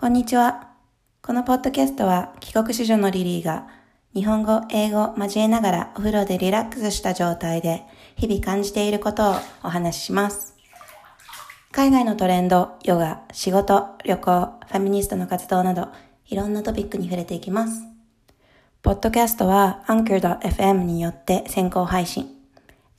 [0.00, 0.70] こんにちは。
[1.20, 3.68] このポッドキャストは帰国子女のリリーが
[4.14, 7.82] 日本語、英語交えながらお風呂でリラックスした状態で
[8.16, 10.56] 日々感じていることをお話しします。
[11.70, 15.88] 海外のトレンド、ヨガ、仕事、旅行、ファミニストの活動など
[16.28, 17.82] いろんなトピックに触れていきます。
[18.80, 22.26] ポッドキャストは Anchor.fm によって先行配信。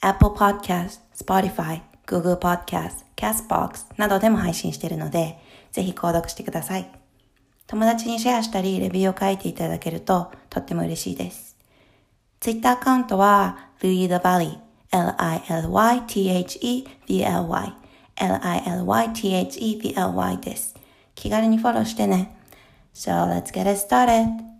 [0.02, 5.40] Apple Podcast、Spotify、Google Podcast、Castbox などでも配信しているので、
[5.72, 6.90] ぜひ購読してください。
[7.68, 11.56] 友達にシェアしたり、レビューを書いていただけるととっても嬉しいです。
[12.40, 14.58] Twitter アカウントは Louis the Valley
[14.92, 15.42] L-I-L-Y-T-H-E-V-L-Y
[18.18, 20.76] L-I-L-Y-T-H-E-V-L-Y です。
[21.16, 22.38] 気軽にフォローしてね。
[22.94, 24.51] So let's get it started!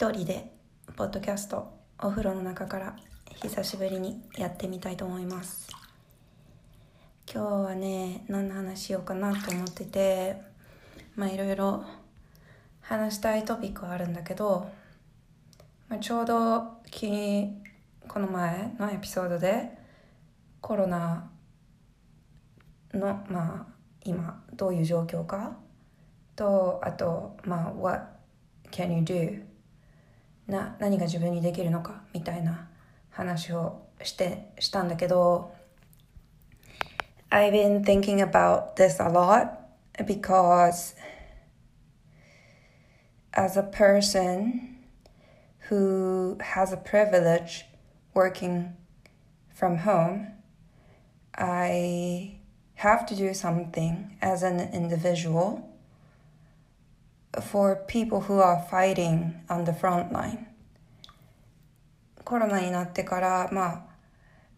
[0.00, 0.50] 一人で
[0.96, 2.96] ポッドキャストお風呂の中から
[3.42, 5.68] 久しぶりにやってみたいと思います
[7.30, 10.40] 今日はね何の話しようかなと思ってて
[11.16, 11.84] まあいろいろ
[12.80, 14.70] 話したいトピックはあるんだけど、
[15.90, 16.60] まあ、ちょうど
[18.08, 19.68] この前のエピソードで
[20.62, 21.30] コロナ
[22.94, 23.72] のまあ
[24.06, 25.58] 今どういう状況か
[26.36, 28.06] とあとまあ What
[28.70, 29.49] can you do?
[30.49, 32.67] な何が自分にできるのかみたいな
[33.09, 35.53] 話をしてしたんだけど
[37.31, 39.65] I've been thinking about this a lot
[40.05, 40.95] because
[43.33, 44.77] as a person
[45.69, 47.65] who has a privilege
[48.13, 48.75] working
[49.53, 50.27] from home,
[51.33, 52.39] I
[52.75, 55.68] have to do something as an individual
[57.38, 60.46] for people who are fighting on the front line.
[62.24, 63.82] コロナになってからまあ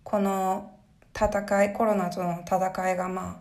[0.05, 0.73] この
[1.15, 3.37] 戦いコロナとの戦いがまあ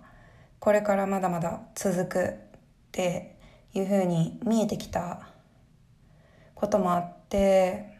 [0.59, 2.31] これからまだまだ続くっ
[2.91, 3.35] て
[3.73, 5.27] いうふうに見えてきた
[6.55, 7.97] こともあって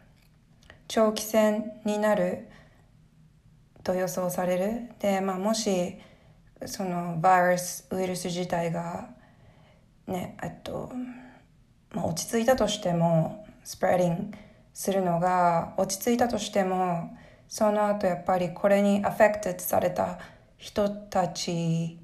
[0.88, 2.48] 長期戦になる
[3.82, 4.90] と予想される。
[5.00, 5.96] で、まあ、もし
[6.66, 9.08] そのバイラスウイルス自体が
[10.06, 10.92] ねえっと
[11.94, 14.38] まあ、落ち着いたとしても spreading
[14.72, 17.16] するのが落ち着いたとしても
[17.48, 20.18] その後やっぱりこれにアフェクテッドされた
[20.56, 21.98] 人たち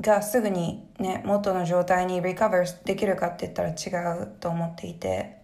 [0.00, 5.36] がすぐにね元の状態にリカバーできるかって言ったら違うと思っていて。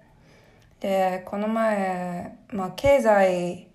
[0.82, 3.68] でこの前、まあ、経済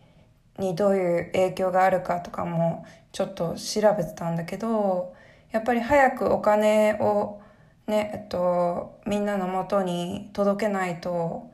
[0.60, 5.16] にどういう影響があるかとかもちょっと調べてたんだけど
[5.52, 7.42] やっぱり早くお金を
[7.88, 11.50] ねえっとみんなのもとに届けないと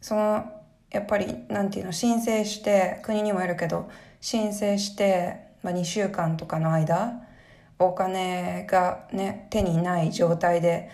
[0.00, 0.52] その
[0.90, 3.88] やっぱりなんていうの申請して国にもいるけど
[4.20, 7.22] 申請して、まあ、2週間とかの間
[7.78, 10.90] お金がね手にない状態で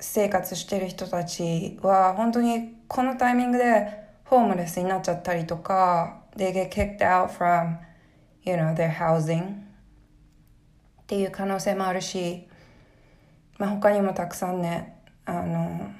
[0.00, 7.76] 生活してる人たちは本当にこのタイミングでホームレスになっちゃったりとか they get kicked out from
[8.44, 12.48] you know their housing っていう可能性もあるし
[13.62, 14.92] まあ、他にもたくさんね
[15.24, 15.92] あの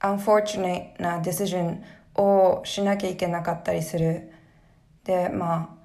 [0.00, 1.82] unfortunate な decision
[2.14, 4.32] をしなきゃいけなかったりする。
[5.04, 5.76] でま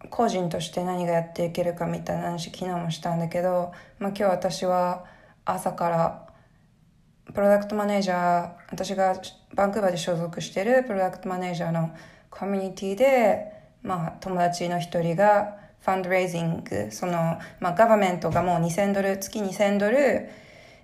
[0.00, 5.04] あ個人として何がやっていけるかみたいな話昨日もしたんだけど、まあ、今日私は
[5.44, 6.28] 朝から
[7.32, 9.14] プロダクトマネージャー私が
[9.54, 11.94] バンクーバーで所属してるプロダクトマネージャーの
[12.28, 13.52] コミュニティで、
[13.84, 20.28] まあ、友達の一人がファンドレイジングその、まあ、ガバメントがもう2000ドル月2000ドル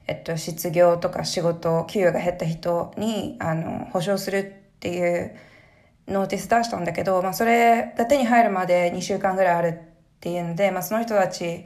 [0.06, 5.36] えっと、失業とか仕事、給与が減った人に、あの、保証するっていう
[6.08, 11.64] ノーティス出したんだけど、まあ、それが手に入るまで2週間ぐらいあるっていうので、まあ、その人たち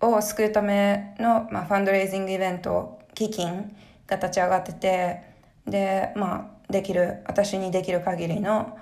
[0.00, 5.22] を救うための、まあ、ファンドレイジングイベント、基金が立ち上がってて、
[5.66, 8.76] で、まあ、できる、私にできる限りの、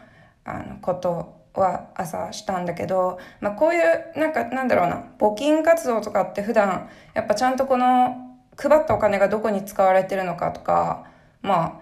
[0.44, 11.06] あのことは朝したんだけど、まあ、こういうなんかなんだろうな募金活動とかって普段やっぱちゃんとこの配ったお金がどこに使われてるのかとか、
[11.42, 11.80] まあ、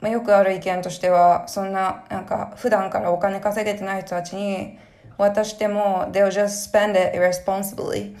[0.00, 4.78] まあよくある意見としてはそんななんか普段からお金稼げてない人たちに
[5.18, 8.14] 渡しても they'll just spend it irresponsibly っ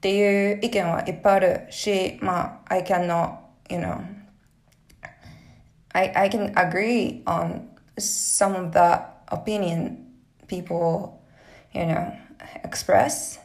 [0.00, 3.36] ていう意見はいっぱいあるしまあ I cannot
[3.70, 4.00] you know
[5.94, 7.68] I, I can agree on
[7.98, 10.12] some of the opinion
[10.46, 11.20] people,
[11.72, 12.12] you know,
[12.64, 13.38] express.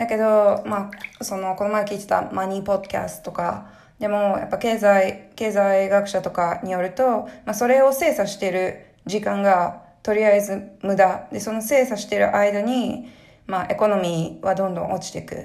[0.00, 11.28] だけど、まあ、その、この前聞いてたマニーポッドキャストとか、でも、やっぱ経済、経済学者とかによると、まあ、それを精査してる時間が、とりあえず無駄。
[11.30, 13.10] で、その精査してる間に、
[13.46, 15.38] まあ、エコノミーはどんどん落ちていくっ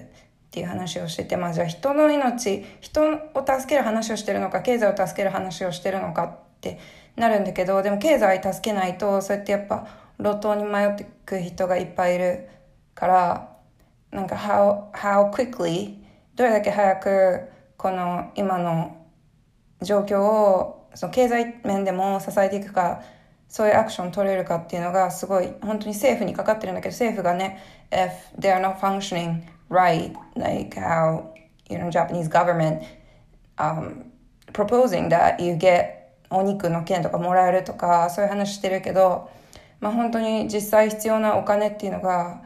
[0.51, 3.01] ていう話をしてて、まあ、じゃあ人の命、人
[3.33, 6.79] を助ける話をしてるのか、経済を助ける話をしてるのかって
[7.17, 9.85] なるんだけど、でも経済助けないと、そうやってやっぱ、
[10.17, 12.47] 路頭に迷ってく人がいっぱいいる
[12.93, 13.54] から
[14.15, 15.97] なんか how, how quickly
[16.35, 19.05] どれだけ早くこの今の
[19.81, 23.03] 状況をその経済面でも支えていくか
[23.47, 31.25] そういうアクション取れるかっていうのがすごい本当に政府にかかってるんだけど政府がね if they are not functioning right like how
[31.69, 32.81] you know Japanese government
[33.57, 34.05] um,
[34.53, 35.93] proposing that you get
[36.29, 39.29] お肉の券とかもらえるとかそういう話してるけど
[39.79, 42.41] まあ、本当に実際必要なお金っていうのが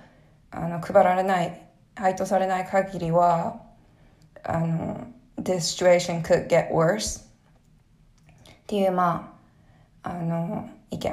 [0.51, 1.61] あの配られない
[1.95, 3.61] 配当されない限りは
[4.43, 5.07] あの
[5.37, 9.37] This situation could get worse っていうま
[10.03, 11.11] ああの意見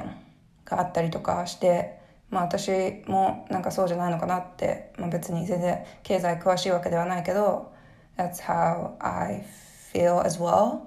[0.64, 1.98] があったりとかして
[2.30, 2.70] まあ私
[3.06, 7.72] もなんかそうじゃないのかなって、まあ、別に全然経済詳しいわけではないけど
[8.16, 9.44] That's how I
[9.92, 10.86] feel as well.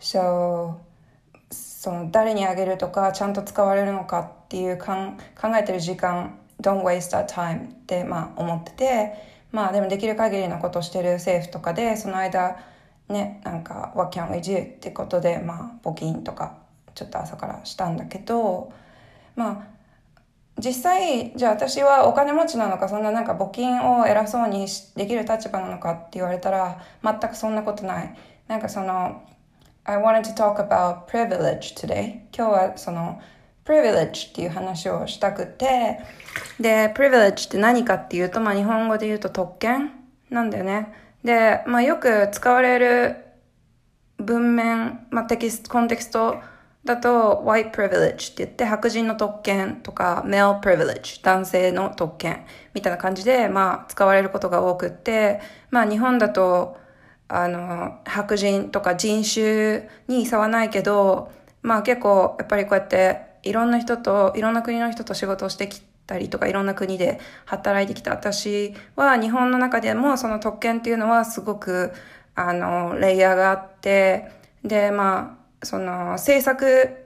[0.00, 0.76] So
[1.50, 9.14] その誰にあげるとかちゃんと使われるのかっていうかん考えてる時間 don't waste that time ってまあ思ってて
[9.50, 12.56] まあでもできる限りのことをしてる政府とかでその間
[13.08, 16.58] ねなんか what can we do ってことでまあ募金とか
[16.94, 18.72] ちょっと朝からしたんだけど
[19.36, 19.72] まあ
[20.58, 24.66] 実際じゃあ私はお金持ちなのかそんななんか募金を偉そうに
[24.96, 28.16] できる立場なのかって言われたら全くそんなことない
[28.48, 29.22] なんかその
[29.84, 32.20] I wanted to talk about privilege today.
[32.32, 33.20] 今日はその
[33.64, 36.00] privilege っていう話をしたくて、
[36.60, 39.92] で、privilege って何かっていうと、まあ日本語で言うと特権
[40.30, 40.92] なんだよね。
[41.24, 43.16] で、まあよく使われる
[44.18, 46.36] 文面、まあテキスト、コンテキスト
[46.84, 52.44] だと white privilege って言って白人の特権とか male privilege 男性の特権
[52.74, 56.76] みたいな感じでまあ使われることが多くってまあ日本だと
[57.34, 61.32] あの、白人とか人種に差はないけど、
[61.62, 71.92] まあ結構やっぱりこうやっていろんな人と、いろんな国の人と仕事をしてきたりとかいろんな国で働いてきた私は日本の中でもその特権っていうのはすごく
[72.34, 74.30] あの、レイヤーがあって、
[74.64, 76.96] で、まあ、その政策、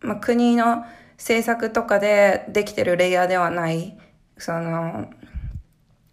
[0.00, 0.84] まあ国の
[1.16, 3.98] 政策とかでできてるレイヤーではない、
[4.36, 5.10] その、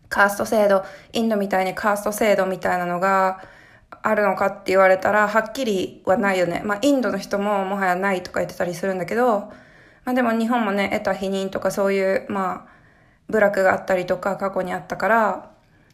[0.09, 0.83] カースト制度、
[1.13, 3.41] インドみたいにカースト制度みたいなのが、
[4.03, 6.61] あるのかって言われたら、はっきりはないよね。
[6.63, 9.51] まあ、インドの人ももはやないとか言ってたりするんだけど、
[10.05, 12.71] まあでも日本もね、得た否認とかそういう、まあ、
[13.29, 15.51] 部落があったりとか過去にあったから、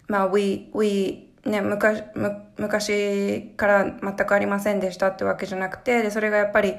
[0.07, 2.03] まあ、we, we, ね、昔、
[2.57, 6.75] 昔から全くありませんでしたってわけじゃなくて、で、それがやっぱり、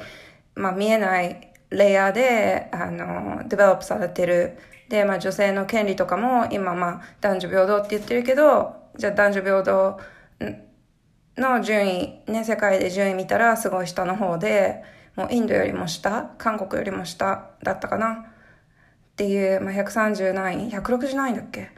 [0.55, 4.59] まあ見えないレイヤーで、あの、デベロップされてる。
[4.89, 10.01] で、まあ女性の権利とかも今まあ男女平等って言ってるけど、じゃあ男女平等
[11.37, 14.83] の順位、ね、世界で順位見たらすごい下の方で、
[15.19, 18.25] もうインドよりも下、韓国よりも下だったかなっ
[19.17, 21.71] ていう、まあ、130何位 ?160 何位だっけ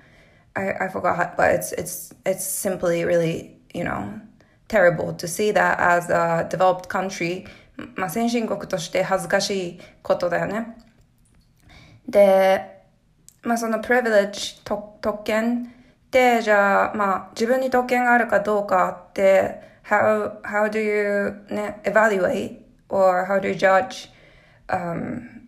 [0.52, 4.20] I, I forgot, but it's, it's, it's simply really, you know,
[4.68, 7.46] terrible to see that as a developed country.
[7.96, 10.76] まあ、先進国として恥ずかしいことだよね。
[12.06, 12.82] で、
[13.42, 15.72] まあ、その privilege 特権
[16.10, 22.59] で、じゃあ、まあ、自分に特権があるかどうかって、how, how do you ね、evaluate
[22.90, 24.10] or how do you judge、
[24.68, 25.40] um,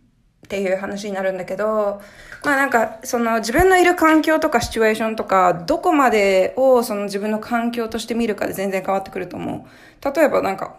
[0.46, 2.00] っていう話になるんだけど、
[2.44, 10.14] まあなんか、その自分のいる環境とかシチュエーションとか、どこまでをその自分の環境として見るかで全然変わってくると思う。
[10.14, 10.76] 例えばなんか、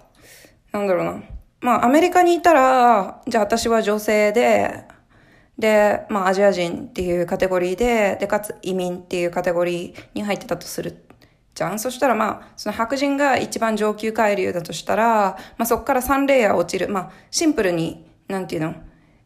[0.72, 1.24] なんだろうな。
[1.62, 4.84] まあアメリカにいたら、じゃあ私は女性で、
[5.58, 11.06] で、まあ、アジア人っていうカテゴリーで、で、かつ移民っていうカテゴリーに入ってたとする
[11.56, 11.80] じゃん？
[11.80, 16.90] そしたら、まあ、その白人が一番上級海流だとしたら、まあ、そこから3レイヤー落ちる。
[16.90, 18.76] まあ、シンプルに、なんていうの？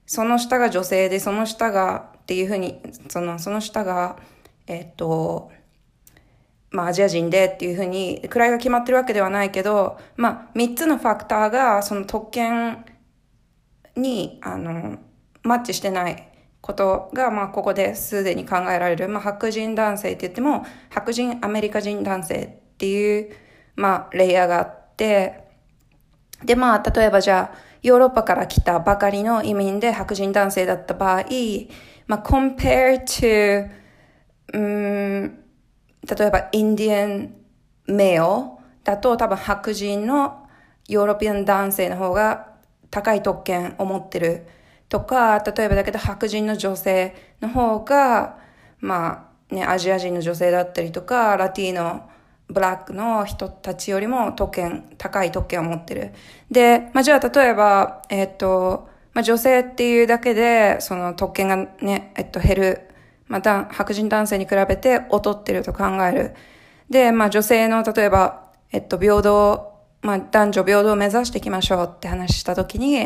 [0.06, 4.18] その下が女性で、その下がっていうふうに、その、その下が、
[4.66, 5.52] えっと、
[6.70, 12.86] まあアジア人でっていうふうに、位が決まってるわけではないけど、まあ三つのファクターがその特権
[13.96, 14.98] に、あの、
[15.44, 16.27] マッチしてない
[16.68, 19.08] ことが、まあここですでに考えられる。
[19.08, 23.32] まあ白人男性って言っても、白人アメリカ人男性っていう、
[23.76, 25.46] まあレイヤーがあって、
[26.44, 31.24] でまあ例えばじゃあ、ヨーロッパから来たばかりの移民で白人男性だった場合、
[32.06, 33.70] まあ compare to
[34.54, 35.44] うん、
[36.04, 37.36] 例えばインディアン
[37.88, 40.48] メオだと多分白人の
[40.88, 42.50] ヨーロピアン男性の方が
[42.90, 44.48] 高い特権を持ってる
[44.90, 48.38] とか、例えばだけど白人の女性の方が、
[48.80, 52.10] まあね、アジア人の女性だったりとか、ラティーノ、
[52.50, 56.14] ブラックの人たちよりも特権、高い特権を持ってる。
[56.50, 62.88] で、まあじゃあ例えば、えっ、と、まあ女性っていうだけで、その特権がね、えっと減る
[63.28, 66.36] また白人男性に比べて劣ってると考える。
[66.90, 73.06] で、まあ女性の例えば、えっと平等、まあ男女平等を目指していきましょうって話したときに、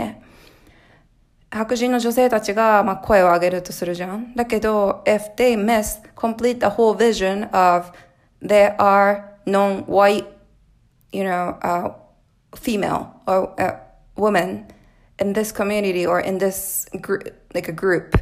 [1.52, 4.34] 白人の女性たちが、まあ、声を上げるとするじゃん。
[4.36, 7.92] だけど、if they miss complete the whole vision of
[8.42, 10.26] there are non-white,
[11.12, 11.94] you know, uh,
[12.56, 13.78] female or uh,
[14.16, 14.66] woman
[15.20, 18.18] in this community or in this group, like a group,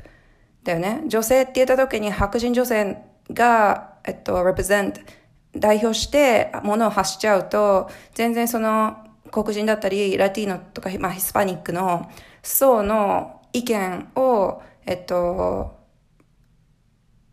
[0.63, 1.03] だよね。
[1.07, 2.97] 女性って言った時に白人女性
[3.31, 4.95] が、えっと、represent、
[5.55, 8.97] 代表して物を発しちゃうと、全然その
[9.31, 12.09] 黒人だったり、ラティーノとか、まあ、ヒスパニックの
[12.43, 15.77] 層の意見を、えっと、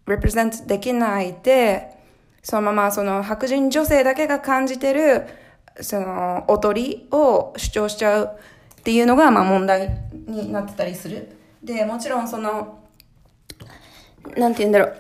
[0.07, 1.97] represent できないで、
[2.43, 5.27] そのままその白人女性だけが感じてる、
[5.81, 8.31] その、おとりを主張しちゃう
[8.81, 11.37] っていうのが、まあ問題になってたりする。
[11.63, 12.79] で、もちろんその、
[14.37, 14.97] なんて言うんだろう。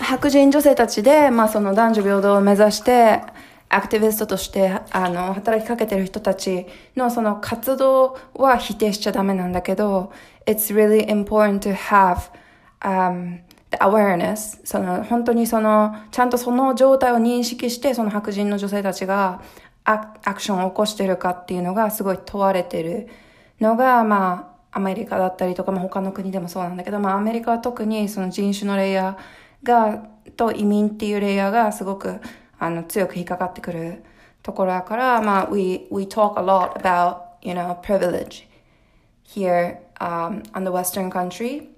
[0.00, 3.22] 白人女性たちで、まあその男女平等を目指して、
[3.70, 10.12] アクティビストとして、あの、働きかけてる人たちのその活動は否定しちゃダメなんだけど、
[10.46, 12.30] it's really important to have,
[12.80, 14.60] um, the awareness.
[14.64, 19.42] その、本当にその、ちゃんとその状態を認識して、その白人の女性たちが
[19.84, 19.98] ア
[20.34, 23.08] クションを起こしてるかっていうのがすごい問われてる
[23.60, 30.04] のが、まあ、アメリカだったりとか、まあ、他の国でもそうなんだけど、まあ、アメリカは特にその人種のレイヤーが、
[30.36, 32.20] と移民っていうレイヤーがすごく、
[32.58, 34.02] あの、強く引っかかってくる
[34.42, 38.46] ところだから、まあ、we, we talk a lot about, you know, privilege
[39.24, 41.68] here, um, on the western country,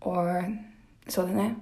[0.00, 0.44] or,
[1.08, 1.56] そうだね。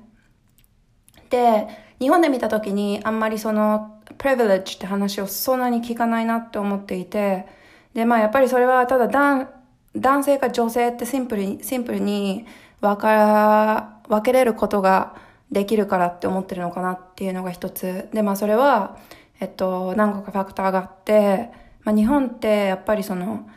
[1.31, 1.67] で、
[1.99, 7.47] 日本で見たときに、あんまりその、privilege って話をそんなに聞かないなって思っていて、
[7.95, 9.49] で、まあやっぱりそれはただ男、
[9.97, 12.47] 男性か女性ってシンプルに、シンプルに
[12.81, 15.17] 分から、分けれることが
[15.51, 18.09] できるからって思ってるのかなっていうのが一つ。
[18.13, 18.99] で、まあそれは、
[19.41, 21.51] えっと、何個かファクターがあって、
[21.85, 23.49] まあ日本ってやっぱりその、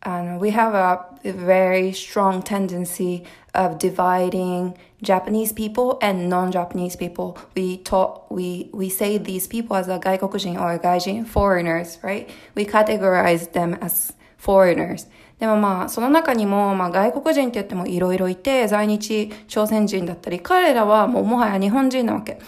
[0.00, 3.24] あの、we have a very strong tendency
[3.54, 7.36] of dividing Japanese people and non-Japanese people.
[7.54, 12.28] We talk, we, we say these people as a 外国人 or a 外人 foreigners, right?
[12.54, 15.06] We categorize them as foreigners.
[15.44, 22.38] でもまあ、その中にも、まあ外国人って言ってもいろいろいて、在日朝鮮人だったり、彼らはもうもはや日本人なわけ。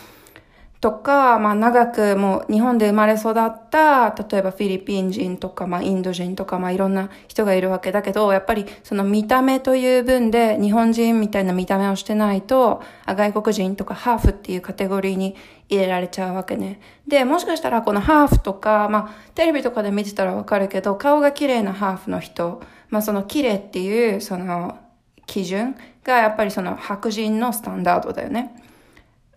[0.81, 15.35] とか、まあ長くもう日本で生まれ育った、例えばフィリピン人とか、まあインド人とか、まあいろんな人がいるわけだけど、やっぱりその見た目という分で日本人みたいな見た目をしてないと、外国人とかハーフっていうカテゴリーに
[15.69, 16.81] 入れられちゃうわけね。
[17.07, 24.79] で、もしかしたらこのハーフとか、まあテレビとかで見てたらわかるけど、顔が綺麗なハーフの人、まあその綺麗っていうその
[25.27, 28.55] 基準がやっぱりその白人のスタンダードだよね。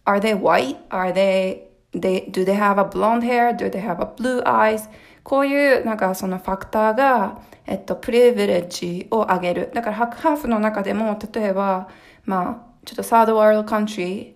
[0.05, 0.77] Are they white?
[0.89, 3.55] Are they, they, do they have a blonde hair?
[3.55, 4.89] Do they have a blue eyes?
[5.23, 9.71] こういうなんかそのファクターが、えっと、プリヴィレッジを上げる。
[9.73, 11.89] だからハーフの中でも、例えば、
[12.25, 14.33] まあ、ちょっとサードワールドカントリー、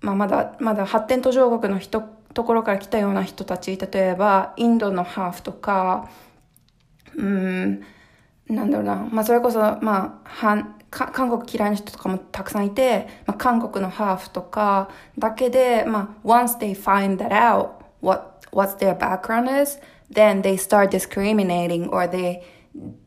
[0.00, 2.00] まあまだ、まだ発展途上国の人、
[2.32, 6.08] ところから来たような人たち、例えば、インドのハーフとか、
[7.14, 7.82] うん、
[8.52, 19.78] なんだろうな、まあそれこそ、まあ、韓国嫌いな人とかもたくさんいて、まあ、韓国のハーフとかだけで、まあ、once they find that out, what, what their background is,
[20.12, 22.42] then they start discriminating or they,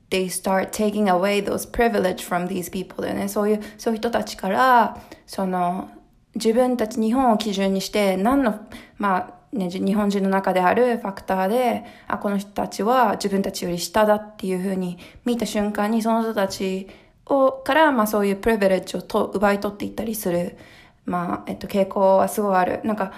[0.10, 3.28] they start taking away those privilege from these people だよね。
[3.28, 4.98] そういう、そういう人たちから、
[5.28, 5.90] その、
[6.34, 16.88] 自分たち日本を基準にして、何の、まあ、ね、日本人の中であるファクターで、あ、この人たちは自分たちより下だっていうふうに見た瞬間に、その人たち
[17.26, 20.58] を、から、まあそういうプレベレッジをと奪い取っていったりする、
[21.06, 22.82] まあ、えっと、傾向はすごいある。
[22.84, 23.14] なんか、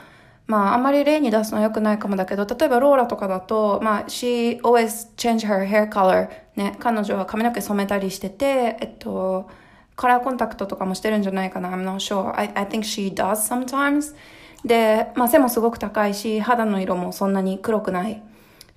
[0.46, 6.30] まあ、あまり例に出すのは良くないかもだけど、例えばローラとかだと、まあ、she always change her hair color.
[6.56, 9.50] ね、彼女は髪の毛染めたりしてて、えっと、
[9.96, 11.70] カラーコンタクトとかもしてるんじゃないかな。
[11.70, 12.34] I'm not sure.
[12.38, 14.16] I, I think she does sometimes.
[14.66, 18.24] で、まあ背もすごく高いし、肌の色もそんなに黒くない。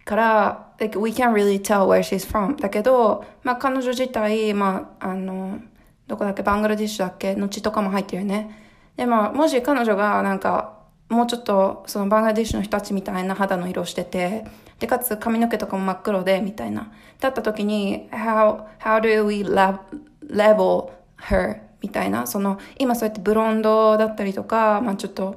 [0.05, 2.57] から、like, we can't really tell where she's from.
[2.57, 5.61] だけど、まあ彼女自体、まあ、あの、
[6.07, 8.59] どこだっけ、バングラディッシュだっけの血とかも入ってるよね。
[8.97, 14.45] で、まあ、もし彼女がなんか、もうちょっと、そのバングラディッシュの人たちみたいな肌の色をしてて、
[14.79, 16.91] で、かつ髪の毛とかも真っ黒で、みたいな。
[17.21, 21.61] だった時に、how, how do we level her?
[21.83, 22.27] みたいな。
[22.27, 25.37] その、今そうやってブロンドだったりとか、まあちょっと、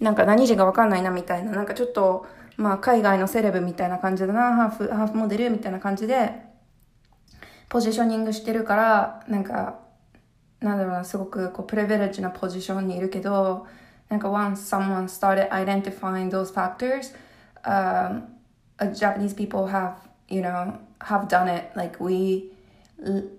[0.00, 2.26] なんか何時がわかんないなみたいな、なんかちょっと、
[2.56, 6.32] まあ海外のセレブみたいな感じだな、ハーフ、ハーフモデルみたいな感じで、
[7.68, 9.78] ポジショニングしてるから、なんか、
[10.60, 13.66] なんだろうな、すごくこうプレベレッジなポジションにいるけど、
[14.08, 17.14] なんか once someone started identifying those factors,
[17.64, 18.24] um,
[18.92, 19.94] Japanese people have,
[20.28, 21.70] you know, have done it.
[21.76, 22.52] Like we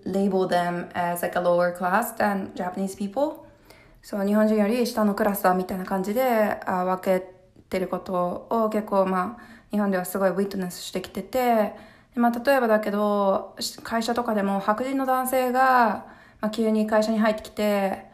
[0.04, 3.41] label them as like a lower class than Japanese people.
[4.02, 7.26] そう、日本人より下のクラスだみたいな感じであ分け
[7.70, 11.72] てることを結構まあ、日本ではすごいウィットネスしてきてて、
[12.14, 16.06] まあ、例えばだけど、会社とかでも白人の男性が、
[16.40, 18.04] まあ、急に会社に入ってきて、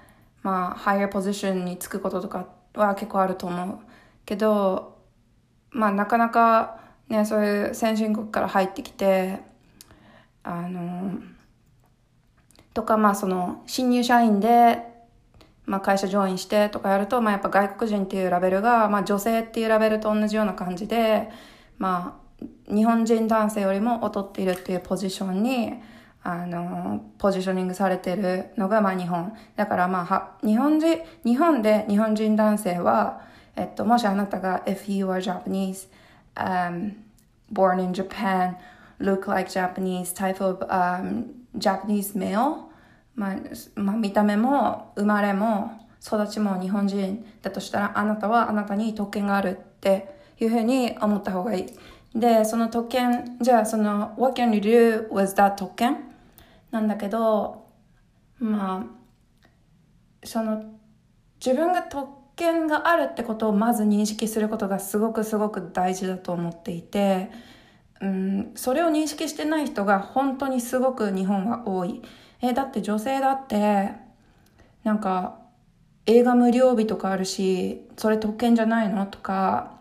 [0.43, 3.79] まあ、ハイヤーポジションにつくこととかは結構あると思う。
[4.25, 4.99] けど、
[5.71, 9.41] まあ、なかなかね、そういう先進国から入ってきて、
[10.43, 11.19] あの、
[12.75, 14.88] とか、まあ、その、新入社員で、
[15.69, 21.29] まあ、会社ジョインしてとかやると、まあ、やっぱ外国人っていうラベルが、まあ、女性っていうラベルと同じような感じで、
[21.77, 25.75] まあ、日本人男性よりも劣っているっていうポジションに、
[26.23, 29.35] あの、ポジショニングされてるのが、まあ、日本。
[29.57, 33.21] だから、まあ、は、日本人、日本で日本人男性は、
[33.55, 35.89] えっと、もしあなたが、if you are Japanese,
[36.35, 36.95] um,
[37.53, 38.57] born in Japan,
[39.01, 41.27] look like Japanese type of, um,
[41.59, 42.68] Japanese male,
[43.19, 43.37] まあ、
[43.75, 51.63] まあ、見た目も生まれも育ちも日本人だとしたらあなたはあなたに特権があるっていうふうに思った方がい
[52.15, 52.19] い。
[52.19, 55.99] で、その特権、じゃあその What can you do with that 特権
[56.71, 57.67] なんだけど、
[58.39, 60.63] まあ、その
[61.45, 67.33] 自分が特権があるってことをまず認識することがすごくすごく大事だと思っていて、
[68.01, 72.01] うん、それを認識してない人が本当にすごく日本は多い。
[72.41, 73.91] え、だって女性だって、
[74.85, 75.41] なんか、
[76.07, 79.79] 映画無料日とかあるし、それ特権じゃないのとか、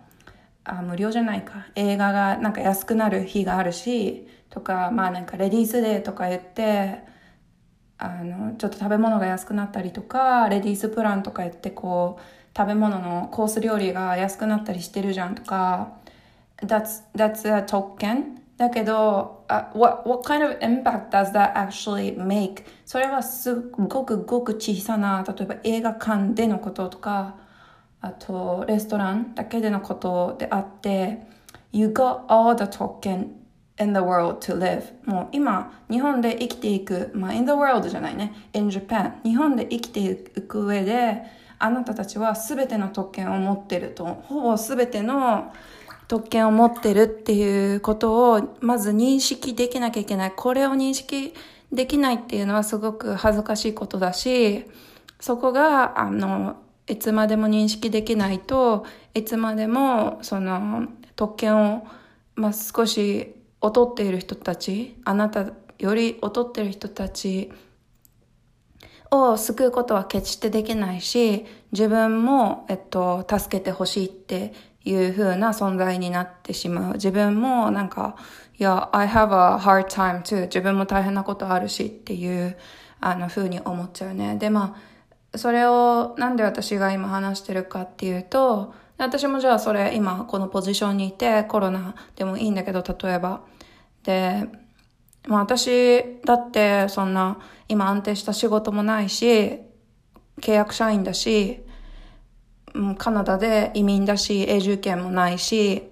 [0.63, 1.67] あ、無料じゃないか。
[1.76, 7.00] 映画がなんか安くなる日があるし、とか、まあなんかレディースデーとか言って、
[7.98, 15.98] あの、ちょっと食べ物が安くなったりとか、レディースプランとか言ってこう、食べ物のコース料理が安くなったりしてるじゃんとか、
[16.58, 22.63] that's, that's a 特権だけど、uh, what, what kind of impact does that actually make?
[22.86, 27.36] それはすっごくごく小さな、例えば映画館でのこととか、
[28.02, 31.28] あとレストランだけでのことであって、
[31.72, 33.34] You got all the token
[33.80, 34.84] in the world to live.
[35.06, 38.34] もう今、日本で生きていく、まあ in the world じゃないね。
[38.54, 39.22] in Japan.
[39.24, 41.22] 日本で生きていく上で、
[41.60, 44.06] あなたたちは全ての特権を持ってると。
[44.06, 45.54] ほぼ全ての
[46.08, 50.34] 特権を持ってるっていうことをまず認識できなきゃいけない。
[50.36, 51.34] これを認識
[51.72, 54.65] できないっていうのはすごく恥ずかしいことだし、
[55.20, 61.88] そこが、あの、いつまでも認識できないといつまでもその特権を、
[62.36, 67.52] まあ、少し劣っている人たちあなたより劣っている人たち
[69.12, 74.54] を救うことは決してできないし自分も、えっと、助けてほしいって
[74.88, 76.93] いう風な存在になってしまう。
[76.93, 78.15] 自分もなんか、
[78.58, 80.43] いや、I have a hard time too.
[80.43, 82.58] 自分も大変なことあるしっていう、
[83.00, 84.38] あの風に思っちゃうね。
[84.38, 84.76] で、ま
[85.34, 93.41] あ、それをなんで私が今話してるかっていうと、私もじゃあそれ今このポジションにいてコロナでもいいんだけど、例えば。
[94.04, 94.45] で、
[95.28, 99.60] まあ私だってそんな今安定した仕事もないし、
[100.41, 101.63] 契約社員だし、
[102.98, 105.84] カナダで移民だし、永住権もないし、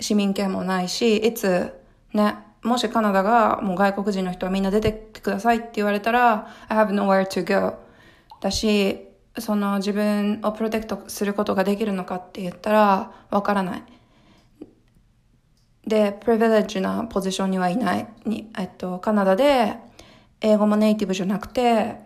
[0.00, 1.72] 市民権もないし、いつ、
[2.12, 7.78] ね、もしカナダがもう外国人の人はみんな出てってくださいって言われたら、I have nowhere to go.
[8.40, 9.06] だし、
[9.38, 13.84] その自分をプロテクトすることができるのかって言ったらわからない。
[15.86, 18.08] で、プリヴィレッジなポジションにはいない。
[18.24, 19.76] にえっと、カナダで
[20.40, 21.96] 英語もネイティブじゃなくて、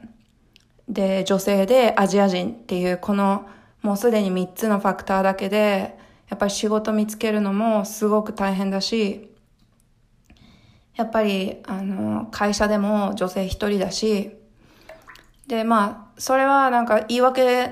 [0.88, 3.48] で、女性でアジア人っていうこの
[3.82, 9.30] もうすでに3つのファクターだけで、やっぱり仕事見つけるのもすごく大変だし、
[10.96, 14.30] やっぱり、あの、会社でも女性一人だし、
[15.46, 17.70] で、まあ、それはなんか言い訳、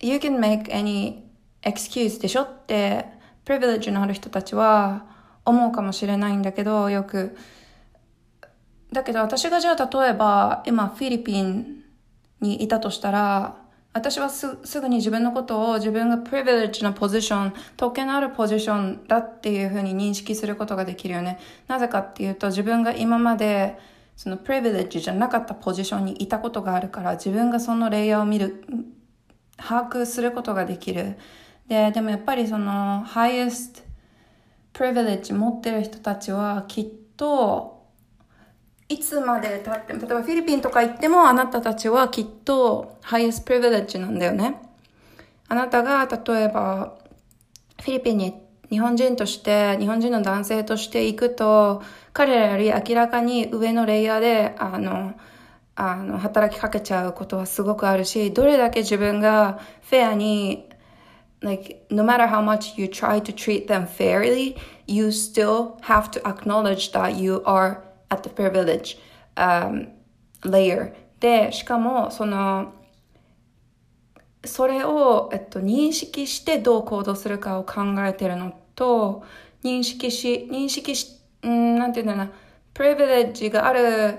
[0.00, 1.22] you can make any
[1.62, 3.06] excuse でしょって、
[3.44, 5.04] プリヴィレッジのある人たちは
[5.44, 7.36] 思うかもしれないんだけど、よく。
[8.92, 11.82] だけど私がじゃあ例えば今フィリピン
[12.40, 13.56] にいたとしたら、
[13.94, 21.38] 私はすすぐに自分のことを自分がプリヴィレッジなポジション、特権のあるポジションだっていうふうに認識することができるよね。
[21.68, 23.78] なぜかっていうと自分が今まで
[24.16, 28.64] そのプリヴィレッジじゃなかったポジションにいたことがあるから自分がそのレイヤーを見る、
[29.56, 31.16] 把握することができる。
[31.68, 33.80] で、でもやっぱりそのハイエスト
[34.72, 37.73] プリヴィレッジ持ってる人たちはきっと
[38.94, 44.60] いつまで経っても、例えばフィリピンとか行ってもあなたたちはきっとハイエスプリヴィレッジなんだよね。
[45.48, 46.96] あなたが例えば
[47.82, 48.34] フィリピンに
[48.70, 55.14] 日本人として、日本人の男性として行くと、彼らより明らかに上のレイヤーで、あの、
[55.76, 60.70] あの、働きかけちゃうことはすごくあるし、どれだけ自分がフェアに、
[61.40, 66.92] like, no matter how much you try to treat them fairly, you still have to acknowledge
[66.92, 67.82] that you are
[68.14, 68.98] at the privilege、
[69.36, 69.90] um,
[70.42, 70.92] layer.
[71.20, 72.74] で、しかも、その、
[74.44, 79.24] それを、えっと、認識してどう行動するかを考えてるのと、
[79.62, 82.32] 認識し、認識し、ん、なんていうんだろうな、
[82.74, 84.18] プリヴィレッジがある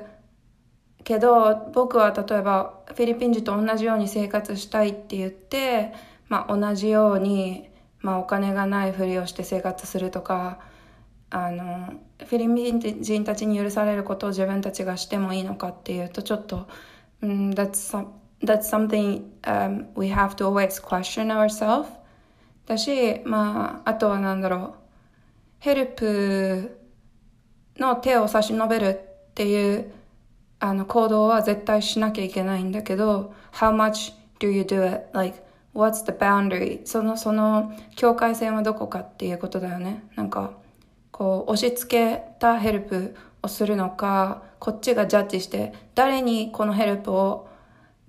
[1.04, 5.94] けど、僕は例えばフィリピン人と同じように生活したいって言って、
[6.28, 10.60] まあ同じように、まあお金がないふりをして生活するとか、
[11.30, 16.68] あの、フィリピン人たちに許されることを自分たちがしてもいいのかっていうと、ちょっと、
[17.22, 18.08] うん、that's,
[18.44, 21.88] that's something、um, we have to always question ourselves
[22.66, 24.74] だし、まあ、あとはなんだろう、
[25.60, 26.80] ヘルプ
[27.78, 29.00] の手を差し伸べる
[29.30, 29.92] っていう
[30.60, 35.08] あの行動は絶対しなきゃいけないんだけど、how much do you do it?
[35.14, 36.86] Like, what's the boundary?
[36.86, 40.04] その、その境界線はどこかっていうことだよね。
[40.16, 40.52] なんか、
[41.16, 47.48] こう、押し付けたヘルプをするのか、こっちがジャッジして、誰にこのヘルプを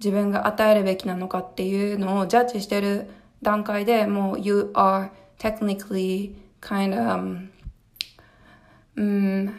[0.01, 3.09] 自分が与えるべきなのかっていうのをジャッジしてる
[3.42, 7.49] 段階でもう you are technically kind of
[8.97, 9.53] um,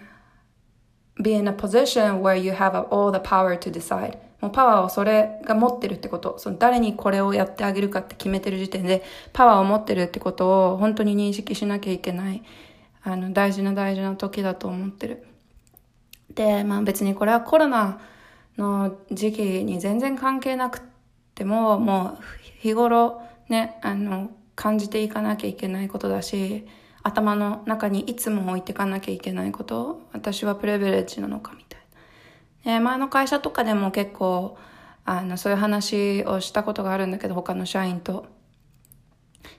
[1.22, 4.18] be in a position where you have all the power to decide.
[4.42, 12.44] もうパワーをそれが持ってるってこと、その誰にこれをやってあげるかって決めてる時点で、パワーを持ってるってことを本当に認識しなきゃいけない、
[13.08, 15.26] あの、大事な大事な時だと思ってる。
[16.34, 18.02] で、まあ別にこれはコロナ
[18.58, 20.82] の時期に全然関係なく
[21.34, 22.24] ても、もう
[22.60, 26.68] 日頃ね、あの、感じていかなきゃいけないことだし、
[27.02, 31.82] 頭の中にいつも置いていかなきゃいけないこと、私はプレベレッジなのかみたい
[32.66, 32.72] な。
[32.74, 34.58] ね、前の会社とかでも結構、
[35.06, 38.26] あの、そういう話をしたことがあるんだけど、他の社員と。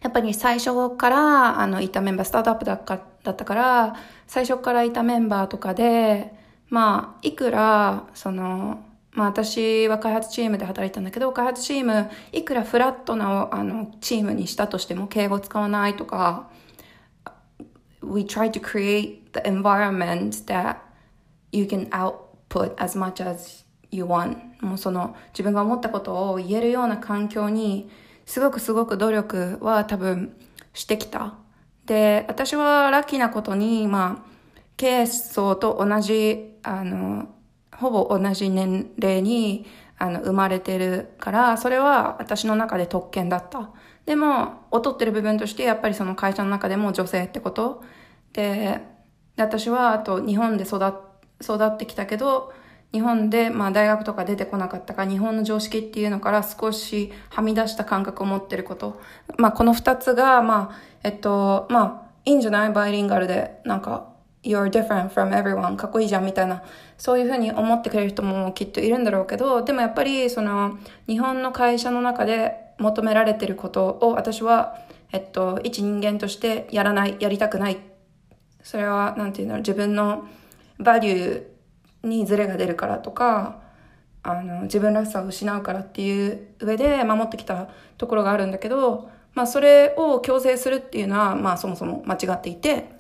[0.03, 6.35] やっぱり最初から、あの、いたメンバー、スタートアップだかだったから、最初からいたメンバーとかで、
[6.69, 16.51] まあ、いくら、その、まあ私は開発チームで働いたんだけど、開発チーム、いくらフラットなあのチームにしたとしても敬語使わないとか、
[18.03, 20.77] we try to create the environment that
[21.53, 24.37] you can output as much as you want.
[24.61, 27.91] もうその自分が思ったことを言えるような環境に
[28.27, 30.37] すごくすごく努力は多分
[30.75, 31.35] してきた。
[31.89, 34.31] で、私はラッキーなことに、まあ、
[34.77, 37.35] ケース層と同じ、あの、
[37.75, 39.67] ほぼ同じ年齢に
[39.99, 43.71] あの生まれてるから、それは私の中で特権だった。
[44.05, 47.83] でも、劣ってる部分としてやっぱりその会社の中でも女性ってこと
[48.35, 48.81] で、
[49.37, 50.77] で私はあと日本で育
[51.41, 52.53] 育ってきたけど、
[52.93, 59.01] 日本で、まあ大学とか出てこなかったか、日本の常識っていうのから少しはみ出した感覚を持ってること。
[59.37, 62.73] まあこの二つが、まあ、えっと、まあ、いいんじゃない？
[62.73, 64.09] バイリンガルで、なんか、
[64.45, 66.63] you're different from everyone かっこいいじゃんみたいな。
[66.97, 74.79] そういうふうに思ってくれる人もきっといるんだろうけどでもやっぱりその日本の会社の中で求められてることを私は
[75.13, 77.79] えっと一人間としてやらないやりたくない。
[78.63, 79.57] それはなんていうの？
[79.59, 80.27] 自分の
[80.79, 81.43] バリュー
[82.03, 83.69] にズレが出るからとか
[84.23, 92.91] あの、自分らしさを失うからっていう上で守ってきたところがあるんだけど、まあそれを強制するっていうのは、まあそもそも間違っていて、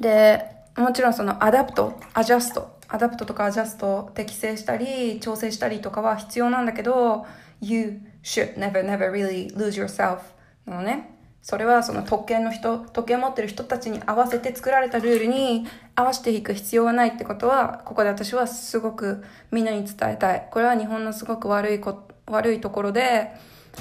[0.00, 0.44] で、
[0.76, 7.26] もちろんその adapt、adjust、adapt とか adjust 適正したり、調整したりとかは必要なんだけど、
[7.60, 10.20] you should never, never really lose yourself
[10.66, 11.15] なのね。
[11.46, 20.48] それはその特権の人、特権持ってる人たちに合わせて作られたルールに合わせていく必要はないってことは、ここで私はすごくみんなに伝えたい。
[20.50, 23.30] これは日本のすごく悪いこ、悪いところで、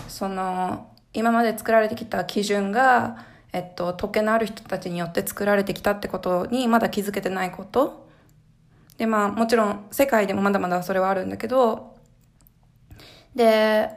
[0.08, 8.08] その、今まで作られてきた基準が、えっと、特権のある人たちによって作られてきたってことにまだ気づけてないこと。
[9.00, 11.96] で、まあ、もちろん世界でもまだまだそれはあるんだけど、
[13.34, 13.90] で、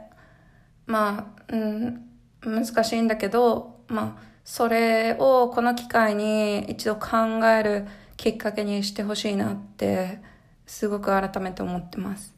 [0.87, 2.08] まあ、うん、
[2.41, 10.19] 難しいんだけど、まあ、それをこの機会に一度考えるきっかけにしてほしいなって
[10.65, 12.33] すごく改めて思ってます。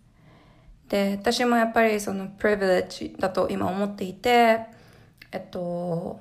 [0.89, 4.65] で、私もやっぱりそのプリビレッジだと今思っていて、
[5.31, 6.19] えっと、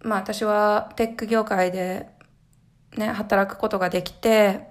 [0.00, 2.08] まあ私はテック業界で
[2.96, 4.68] ね、働くことができて、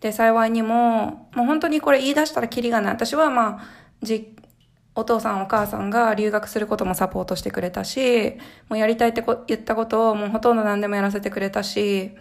[0.00, 2.92] で、幸いにも、もう本当にこれ言い出したらキリがない。
[2.92, 3.62] 私はまあ、
[4.02, 4.33] じ、
[4.94, 8.34] お父さんお母さんが留学することもサポートしてくれたし、
[8.68, 12.12] もうやりたいって言ったことをもうほとんど何でもやらせてくれたし、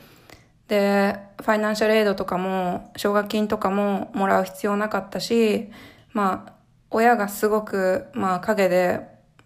[0.68, 5.70] で、ファイナンシャルエイドとかも、奨学金とかももらう必要なかったし、
[6.14, 6.54] まあ、
[6.90, 9.02] 親がすごく、まあ、陰で、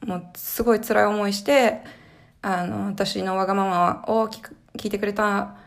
[0.05, 1.81] もう、すごい辛い思いして、
[2.41, 5.57] あの、私のわがままを聞いてくれた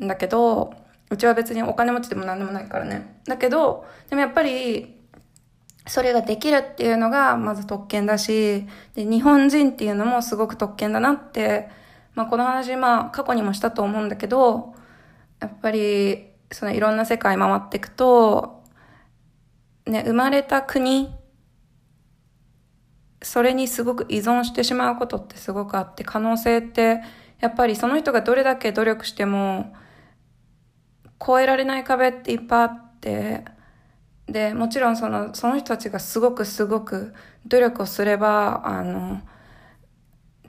[0.00, 0.74] んだけど、
[1.08, 3.20] うちは別にお金持ちでも何でもないからね。
[3.26, 4.95] だけど、でもやっぱり、
[5.86, 11.68] それができるっていうのがまず特権だし、で日本人っていうのもすごく特権だなって、
[12.14, 14.74] まあこの話まあ過去にもしたと思うんだけど、
[15.40, 18.64] やっぱりそのいろんな世界回っていくと、
[19.86, 21.14] ね、生まれた国、
[23.22, 27.02] それにすごく依存してしまうことってすごくあって、可能性って
[27.40, 29.72] やっぱりその人がどれだけ努力しても、
[31.24, 33.44] 超えられない壁っていっぱいあって、
[34.26, 37.14] で、もちろんその、その人たちがすごくすごく
[37.46, 39.20] 努力をすれば、あの、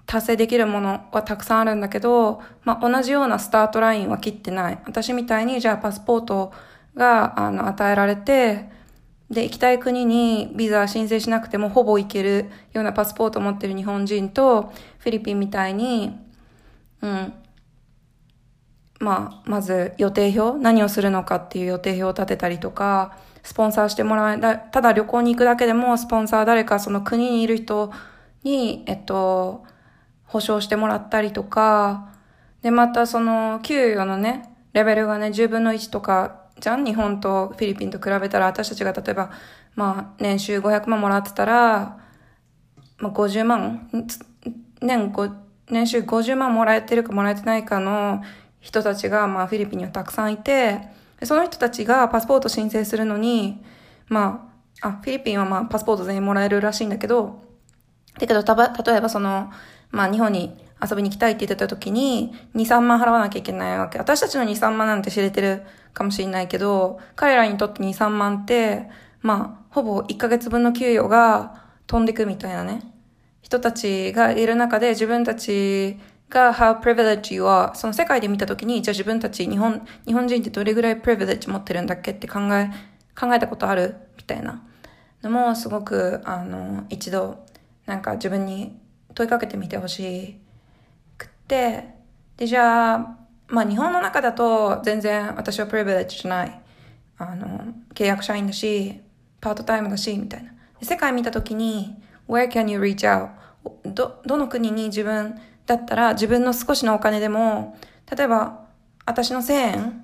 [0.07, 4.79] 達成できるものはたくさんあるんだけど、まあ、同じようなスタートラインは切ってない。
[4.85, 6.53] 私みたいに、じゃあパスポート
[6.95, 8.69] が、あの、与えられて、
[9.29, 16.17] で、行きたい国にビザ申請しなくてもほぼ行けるようなパスポートを持ってる日本人と、フィリピンみたいに、
[17.01, 17.33] うん、
[18.99, 27.93] まあ、まず予定表、何をするのかっていう予定表を立てたりとか、スポンサーしてもらえ、ただ旅行に行くだけでも、スポンサー誰かその国にいる人
[28.43, 29.63] に、えっと、
[30.25, 32.10] 保証してもらったりとか、
[32.62, 36.83] で、またその、給与のね、レベルがね、10分の1とか、じゃん？
[36.83, 39.31] 日本とフィリピンと比べたら、私たちが例えば、
[39.75, 41.99] まあ、年収500万もらってたら、
[42.97, 43.88] まあ、50万？
[44.81, 45.31] 年5、
[45.69, 48.21] 年収50万もらえてるかもらえてないかの
[48.60, 50.81] 人たちが、まあ、フィリピンにはたくさんいて、
[51.23, 53.63] その人たちがパスポート申請するのに、
[54.08, 54.49] ま
[54.82, 57.41] あ、あ、フィリピンはまあパスポート全員もらえるらしいんだけど、
[58.19, 59.51] だけど、たば、例えばその、
[59.91, 63.97] まあ日本に遊びに行きたいって言ってた時に、2、3万払わなきゃいけないわけ。
[63.97, 68.89] 私たちの2、3万なんて知れてるかもしれないけど、彼らにとって2、3万って、
[69.21, 72.82] まあ、ほぼ1ヶ月分の給与が飛んでくみたいなね。
[73.41, 75.97] 人たちがいる中で自分たち
[76.29, 82.11] が how privilege は、その世界で見たときに、じゃあ自分たち日本、日本人ってどれぐらい privilege 持ってるんだっけ？
[82.11, 82.69] って考え、
[83.19, 83.95] 考えたことある？
[84.17, 84.63] みたいな
[85.23, 87.45] のもすごく、あの、一度、
[87.85, 88.77] なんか自分に
[89.13, 90.37] 問いかけてみてほし
[91.17, 91.95] くって、
[92.35, 96.61] で、じゃあ、まあ日本の中だと全然私は privilege じゃない。
[97.17, 99.01] あの、契約社員だし、
[99.39, 100.51] パートタイムだし、みたいな。
[100.81, 101.95] 世界見たときに、
[102.27, 103.29] where can you reach out?
[103.85, 107.77] ど、どの国に自分だったら自分の少しのお金でも、
[108.10, 108.65] 例えば、
[109.06, 110.03] 私の1000円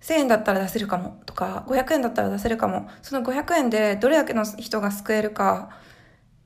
[0.00, 2.88] ?1000 円だったら出せるかもとか、500円だったら出せるかも。
[3.02, 5.70] その500円でどれだけの人が救えるか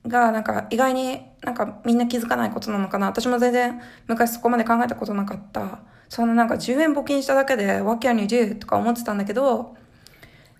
[0.06, 3.06] が、なんか意外になんかみんな気づかないことなのかな。
[3.06, 5.78] 私も全然昔そこまで考えたことなかった。
[6.08, 8.58] そのなんか10円募金しただけで What can you do?
[8.58, 9.76] とか思ってたんだけど、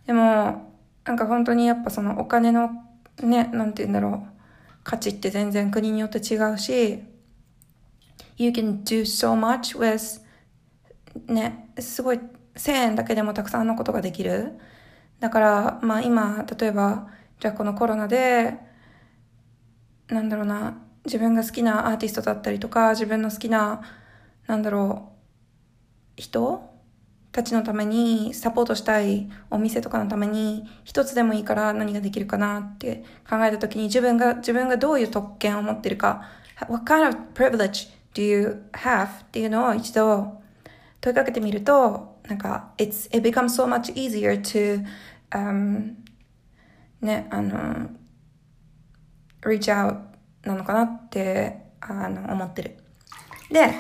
[0.06, 0.72] でも、
[1.04, 2.70] なんか本当にやっぱそのお金の
[3.20, 4.36] ね、なんて言うんだろう。
[4.86, 7.02] 価値って全然国によって違うし、
[8.36, 10.20] You can do so much with
[11.28, 12.20] ね、すごい
[12.54, 14.58] 1000円だけでもたくさんのことができる。
[15.20, 17.08] だから、まあ今、例えば、
[17.40, 18.58] じゃあこのコロナで、
[20.08, 23.80] なんだろうな、自分が好きなアーティストだったりとか、自分の好きな、
[24.46, 25.12] なんだろ
[26.18, 26.70] う、人
[27.32, 36.22] たちのために、サポートしたいお店とかのために、一つでもいいから何ができるかなって考えたときに、自分が、自分がどういう特権を持ってるか、
[36.68, 39.06] What kind of privilege do you have?
[39.06, 40.40] っていうのを一度
[41.02, 44.84] 問いかけてみると、なんか、it's, it becomes so much easier to,
[45.30, 45.94] um,
[47.02, 47.90] ね、あの、
[49.42, 49.98] reach out
[50.44, 52.78] なのかなって、あの、思ってる。
[53.50, 53.74] で、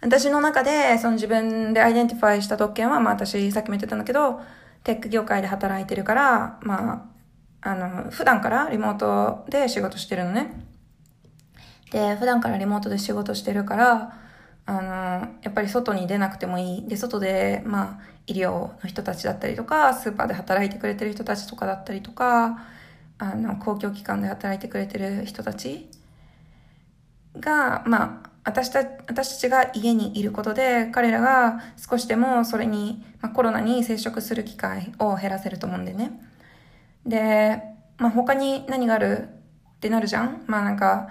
[0.00, 4.40] 私の中で、その自分で identify した特権は、まあ私、さっきも言ってたんだけど、
[4.84, 7.10] テック業界で働いてるから、ま
[7.60, 10.67] あ、あの、普段からリモートで仕事してるのね。
[11.90, 14.18] で、普段からリモートで仕事してるから、
[14.66, 14.82] あの、
[15.42, 16.88] やっぱり外に出なくてもいい。
[16.88, 22.58] で、外で、まあ、医療の人たちだったりとか、スーパーで働いてくれてる人たちとかだったりとか、
[23.18, 25.88] あの、公共機関で働いてくれてる人たち
[27.40, 36.12] が、まあ、私た私たちが家にいることで彼らが少しでもそれに、まあ、コロナに接触する機会を減らせると思うんでね。
[37.04, 37.62] で、
[37.98, 39.28] まあ、他に何がある
[39.76, 41.08] ってなるじゃんまあなんか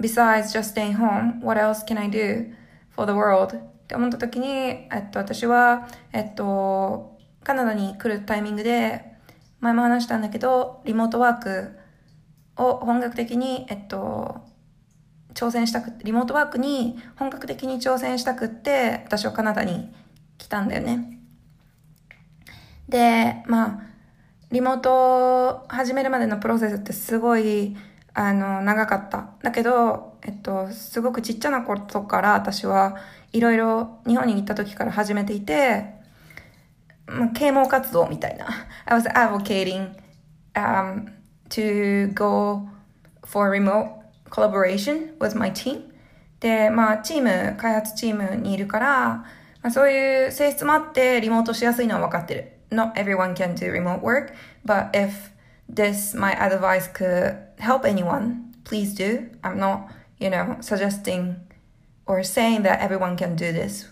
[0.00, 2.52] besides just staying home, what else can I do
[2.90, 3.56] for the world?
[3.56, 9.16] って思った時に、えっと、私は、えっと、カナダに来るタイミングで、
[9.60, 11.78] 前も話したんだけど、リモートワーク
[12.56, 14.40] を本格的に、えっと、
[15.34, 19.92] 挑戦したくリモートワークに本格的に挑戦したくって、私はカナダに
[20.38, 21.20] 来たんだよね。
[22.88, 23.80] で、まあ、
[24.50, 27.76] リモート始めるまでのプロセスってすごい、
[28.18, 29.28] あの、長かった。
[29.42, 32.96] だけど、えっと、すごくちっちゃなことから私は
[33.30, 35.84] いろいろ日本に行った時から始めていて、
[37.06, 38.48] まあ、啓蒙活動みたいな。
[38.86, 39.94] I was advocating
[40.54, 41.12] um,
[41.50, 42.66] to go
[43.22, 43.90] for remote
[44.30, 45.82] collaboration with my team
[46.40, 49.24] で、まあ、チーム、開発チームにいるから、ま
[49.64, 52.52] あ、そういう性質もあってリモートしやすいのは分かってる。
[52.70, 54.32] Not everyone can do remote work,
[54.64, 55.35] but if
[55.68, 59.30] this, my advice could help anyone, please do.
[59.42, 61.36] I'm not, you know, suggesting
[62.06, 63.88] or saying that everyone can do this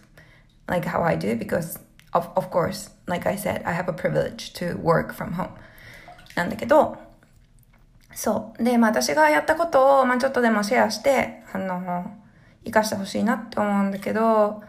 [0.68, 1.78] like how I do because
[2.12, 5.50] of, of course, like I said, I have a privilege to work from home.
[6.34, 6.96] なんだけど、
[8.14, 8.62] そう。
[8.62, 12.10] で、まあ私がやったことを、まあちょっとでもシェアして、あの、
[12.64, 14.62] 活かしてほしいなって思うんだけど、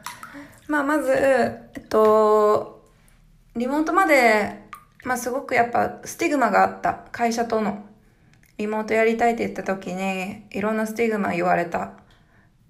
[0.67, 2.83] まあまず、えっと、
[3.55, 4.64] リモートまで、
[5.05, 7.05] まあすごくやっぱスティグマがあった。
[7.11, 7.85] 会社との。
[8.57, 11.91] リモートやりたいって言った時に、いろんなスティグマ言われた。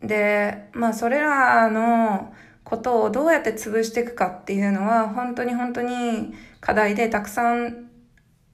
[0.02, 7.86] で、まあそれらのことをどうやって潰していくかっていうのは、本当に本当に課題でたくさん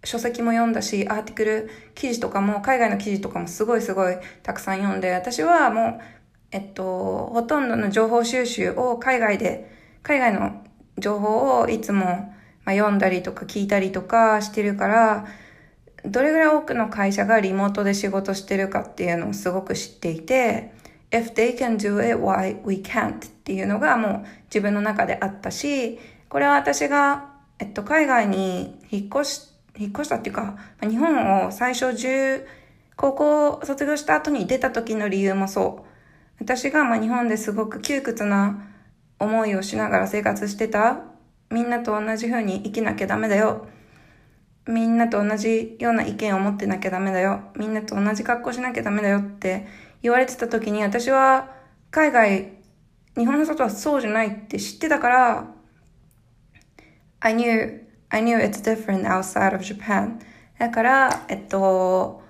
[0.03, 6.03] 書籍も読んだし、アーティクル、記事とかも、海外の記事とかもすごいすごいたくさん読んで、私はもう、
[6.51, 10.63] えっと、ほとんどの情報収集を海外で、海外の
[10.97, 12.33] 情報をいつも、
[12.65, 15.25] まあ、読んだりとか聞いたりとかしてるから、
[16.05, 20.73] どれぐらい多くの会社がリモートで仕事してるかっていうのをすごく知っていて、
[21.11, 23.15] if they can do it, why we can't?
[23.15, 32.45] っていうのがもう自分の中であったし、これは私が、えっと、海外に引っ越し引っ越したっていうか、日本を最初10、
[32.95, 35.91] 高校卒業した後に出た時の理由もそう。
[36.39, 38.67] 私がまあ日本ですごく窮屈な
[39.19, 41.10] 思いをしながら生活してた。
[41.51, 43.67] みんなと同じ風に生きなきゃダメだよ。
[44.67, 47.51] みんなと同じような意見を持ってなきゃダメだよ。
[47.55, 49.67] みんなと同じ格好しなきゃダメだよって
[50.01, 51.51] 言われてた時に私は
[51.89, 52.53] 海外、
[53.17, 55.47] 日本の外はそうじゃないって知ってたから、
[57.19, 60.19] I knew I knew it's different outside of Japan.
[60.59, 62.21] だから、えっと、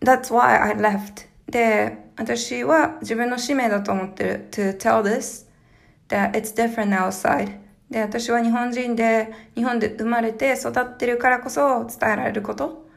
[0.00, 1.26] That's why I left.
[1.48, 4.48] で、私は自分の使命だと思ってる。
[4.50, 5.46] to tell this
[6.08, 7.61] that it's different outside.
[7.92, 12.88] で、私は日本人で、日本で生まれて育ってるからこそ伝えられること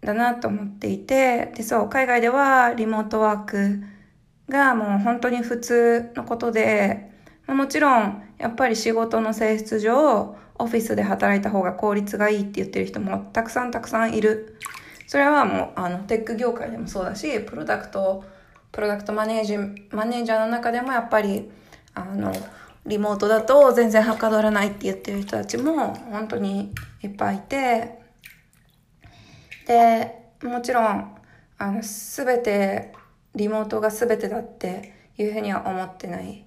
[0.00, 3.84] だなと思っていて、で、そう、海外ではリモートワーク
[4.48, 7.12] がもう本当に普通のことで、
[7.46, 14.58] もちろん、やっぱり仕事の性質上、オフィスで働いた方が効率がいいって言ってる人もたくさんたくさんいる。
[15.06, 18.24] それはもう、あの、テック業界でもそうだし、プロダクト、
[18.72, 19.56] プロダクトマネージ、
[19.94, 21.48] マネージャーの中でもやっぱり、
[21.94, 22.32] あの、
[22.86, 27.98] リモートだと全然はかどらないって言ってる人たちも本当にいっぱいいて、
[29.66, 31.14] で、もちろん、
[31.56, 32.92] あの、すべて、
[33.34, 36.44] リモートがすべてだっていうふうには思ってない。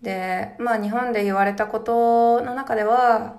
[0.00, 3.36] で、まあ日本で言われたことの中では、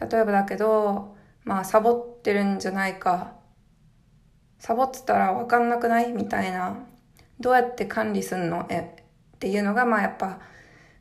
[0.00, 1.14] 例えばだけど、
[1.44, 3.34] まあサボってるんじゃないか。
[4.58, 6.12] サボってたらわかんなくない？
[6.12, 6.78] みたいな。
[7.38, 8.66] どうやって管理すんの？
[8.70, 8.80] え？
[8.80, 10.40] っていうのが、まあやっぱ、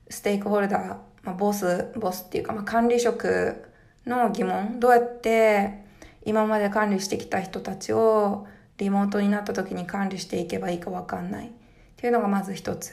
[0.10, 0.88] ステークホルダー、
[1.24, 3.72] まあ、ボス、ボスっていうか、まあ、管理職
[4.06, 5.86] の疑問、どうやって
[6.26, 8.47] 今まで管理してきた人たちを
[8.78, 11.47] リモートになった時に管理していけばいいかわかんない。
[11.47, 11.51] っ
[11.95, 12.91] ていうのがまず一つ。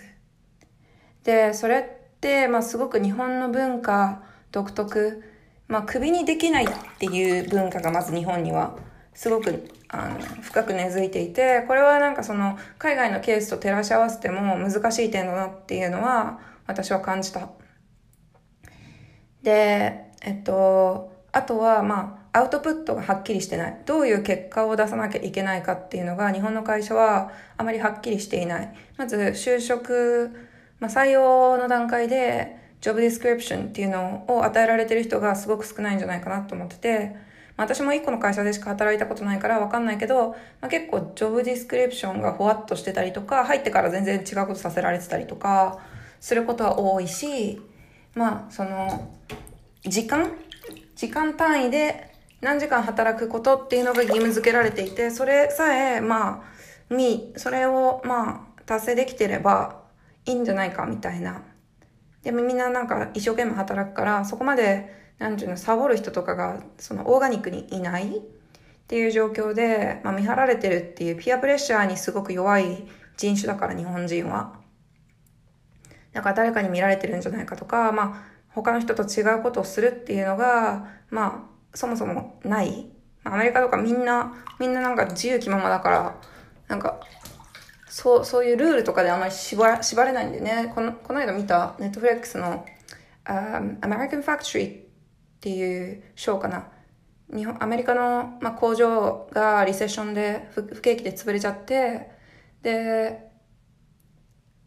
[1.25, 5.23] で、それって、まあ、すごく日本の文化独特、
[5.69, 8.77] まあ、首にできないっていう文化がまず日本には
[9.15, 16.41] すごくあの深く根付いていて、これはなんかその海外のケースと照らし合わせても難しい点だなっていうのは
[16.71, 17.49] 私は感じた。
[19.43, 23.83] で、えっと、あとはまあアウトプットがはっきりしてない。
[23.87, 28.75] どういう結果を出さなきゃいけないかっていうのが日本の会社はあまりはっきりしていない。
[28.97, 30.31] まず就職、
[30.79, 37.17] まあ、採用の段階でジョブディスクリプションっていうのを与えられてる人がすごく少ないんじゃないかなと思ってて、
[37.57, 45.81] まあ、私も一個の会社でしか働いたことないからわかんないけど、まあ、結構ジョブディスクリプションがふわっとしてたりとか、入ってから全然違うことさせられてたりとか、
[46.21, 47.61] することは多いし、
[48.15, 49.13] まあ、その、
[49.83, 50.31] 時間？
[50.95, 56.43] 時間単位で何時間働くことっていうのが義務付けられていて、それさえ、ま
[56.91, 59.83] あ、み、それを、まあ、達成できてれば
[60.27, 61.43] いいんじゃないかみたいな。
[62.23, 68.21] でもみんななんか一生懸命働くから、そこまでなんていうの、サボる人とかが、そのオーガニックにいないっ
[68.87, 74.61] ていう状況で、まあ、見張られてるっていうピアプレッシャーにすごく弱い人種だから、日本人は。
[76.13, 82.91] だか誰かに見られてるんじゃないかとか、まあ、他の人と違うことをするっていうのが、まあ、そもそもない。
[83.25, 86.17] アメリカとかみんな、みんななんか自由気ままだから、
[86.69, 87.01] なんか、
[87.89, 90.73] そう、そういうルールとかであんまり縛縛れないんでね。
[90.75, 92.65] この、この間見たネットフレックスの、
[93.27, 94.83] um, American Factory っ
[95.41, 96.69] ていう賞かな。
[97.33, 102.11] 日本、アメリカの、まあ、工場がリセッションで不不景気で潰れちゃって、
[102.63, 103.30] で、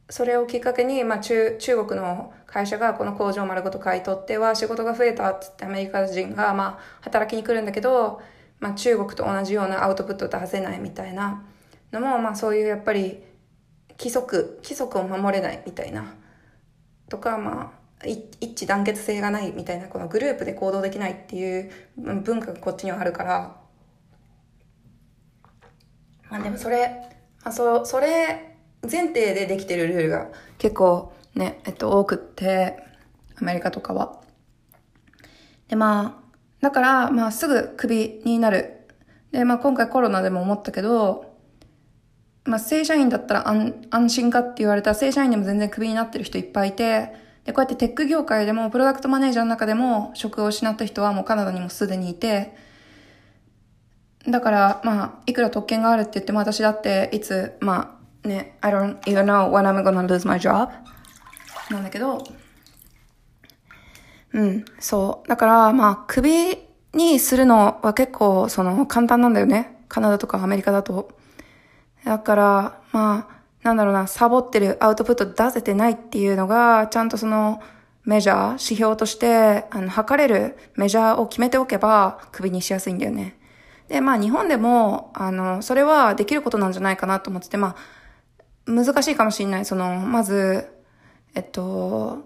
[0.10, 8.22] それをきっかけに、まあ、中、中国の会社がこの工場を丸ごと買い取っては仕事が増えたっつってアメリカ人が、まあ、働きに来るんだけど、
[8.60, 11.44] まあ、中国と同じようなアウトプットを出せないみたいな
[11.92, 13.24] のも、まあ、そういうやっぱり
[13.98, 16.14] 規則、規則を守れないみたいな
[17.10, 23.56] とか、まあ、一致団結性がないみたいな、このグループで行動できないっていう文化がこっちにはあるから、
[26.30, 27.10] まあでもそれ、
[27.44, 28.53] まあそ、それ
[28.90, 32.84] 前提でできてるルールが結構ね、えっと多くって、
[33.42, 34.22] アメリカとかは。
[35.68, 38.88] でまあ、だからまあすぐクビになる。
[39.32, 41.34] でまあ今回コロナでも思ったけど、
[42.46, 47.14] まあ正社員だったら安安心かって言われたら正社員でも全然クビになってる人いっぱいいて、
[47.46, 52.56] で、こうやってテック業界でも、プロダクトマネージャーの中でも、職を失った人はもうカナダにもすでにいて、
[54.28, 60.70] だから、まあ、いくら特権があるって言っても私だって、いつ、まあ、ね、I don't even know when I'm gonna lose my job
[61.70, 62.24] なんだけど、
[64.34, 65.28] うん、そう。
[65.28, 66.58] だから、まあ、クビ
[66.94, 69.86] にするのは結構、その、簡単なんだよね。
[69.88, 71.12] カナダとかアメリカだと。
[72.04, 77.62] だから、まあ、なんだろうな、サボってるアウトプット出せてないっていうのが、ちゃんとその
[78.06, 83.38] メジャー、指標として、あの、測れるメジャーを決めておけば、首にしやすいんだよね。
[83.88, 87.76] で、まあ日本でも、あの、それはできることなんじゃないかなと思ってて、まあ、
[88.66, 89.66] 難しいかもしれない。
[89.66, 90.68] その、まず、
[91.36, 92.24] えっと、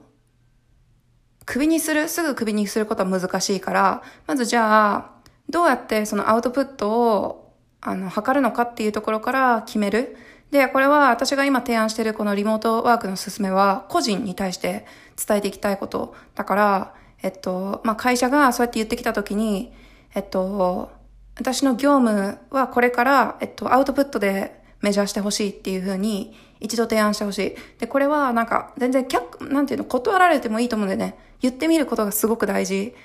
[1.46, 5.12] 首にする、すぐ首にすることは難しいから、まずじゃあ、
[5.50, 10.18] どうやってそのアウトプットを、あの、測るのかっていうところから決める。
[10.52, 14.86] で、これは私が今提案しているこのリモートワークの勧めは個人に対して
[15.28, 16.16] 伝えていきたいこと。
[16.36, 19.74] だから、えっと、まあ、会社がそうやって言ってきたときに、
[20.16, 20.92] えっと、
[21.38, 27.56] 私の業務はこれから、えっと、アウトプットでメジャーしてほしいっていうふうに一度提案してほしい。
[27.80, 31.18] で、これはなんか全然却、なんていうの、断られてもいいと思うんでね。
[31.42, 32.96] 言ってみることがすごく大事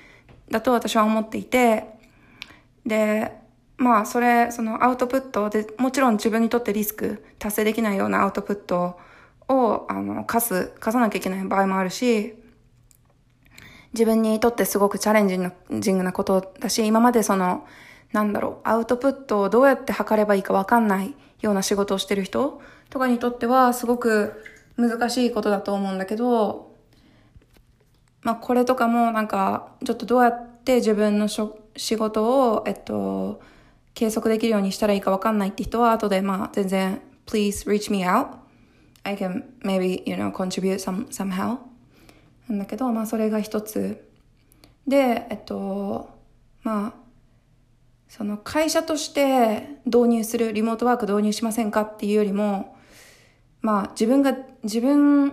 [0.49, 1.85] だと私は思っていて、
[2.85, 3.31] で、
[3.77, 8.97] まあ、それ、そのアウトプットで、もちろん自分にとってリスク、達成できないようなアウトプット
[9.47, 12.35] を、あの、課す、課さなきゃいけない場合もあるし、
[13.93, 17.65] 自分にとってすごくチャレンジングなことだし、今までその、
[18.11, 24.43] なんだろう、アウトプットをどうやって測ればいいかわかんないような仕事をしてる人とかにとってはすごく
[24.77, 26.73] 難しいことだと思うんだけど、
[28.21, 33.41] まあこれとかもなんか、ちょっとどうやって自分の仕事を、えっと、
[33.93, 38.27] 計測できるようにしたらいいかわかんないって人は、後でまあ全然、please reach me out.
[39.03, 41.57] I can maybe, you know, contribute some, somehow.
[42.47, 44.09] なんだけど、まあそれが一つ。
[44.87, 46.09] で、えっと、
[46.63, 46.93] まあ、
[48.15, 52.77] その会社として導入する、リモートワーク導入しませんかっていうよりも、
[53.61, 55.29] まあ自分が、自分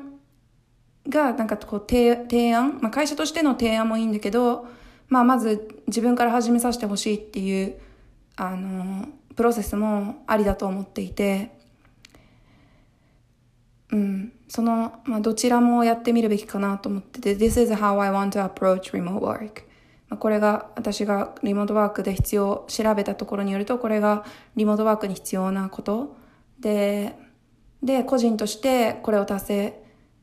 [1.07, 4.67] がなんかこう提案、まあ、会社としての提案もいいんだけど、
[5.09, 7.79] まあ、まず自分から始めさせてほしいっていう
[8.37, 9.07] あの
[9.37, 11.51] プロセスもありだと思っていて、
[13.93, 19.70] うん、その、まあ、どちらもやってみるべきかなと思ってて This is how I want to approach remote work.
[20.19, 24.25] これが私がリモートワークで必要調べたところによるとこれが
[24.57, 26.17] リモートワークに必要なこと。
[26.59, 27.17] で
[27.83, 29.83] で個人としてこれを達成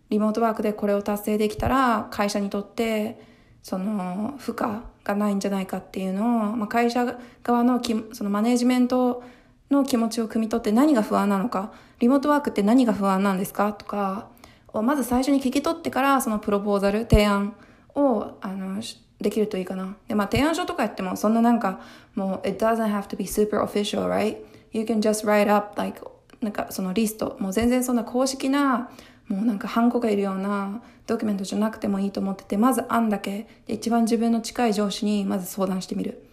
[0.10, 3.20] リモートワークでこれを達成できたら会社にとって
[3.64, 9.24] その負荷がないんじゃないかっていうのを、まあ、会社側のきそのマネジメント
[9.72, 14.30] の気持ちを汲み取って何が不安なのかリモートワークって何が不安なんですかとか
[14.72, 17.56] をまず最初に聞き取ってからそのプロポーザル提案
[17.96, 18.82] をあの
[19.20, 21.82] できるといいかなでまあ提案書とかやってもそんななんか
[22.16, 24.38] もう it doesn't have to be super official right?
[24.72, 26.02] You can just write up like
[26.42, 28.90] なんかそのリストもう全然そんな公式な
[29.28, 36.24] もうなんかハンコがいるようなドキュメントじゃなくてもいいと思ってて、まず案だけ、一番自分の近い上司にまず相談してみる。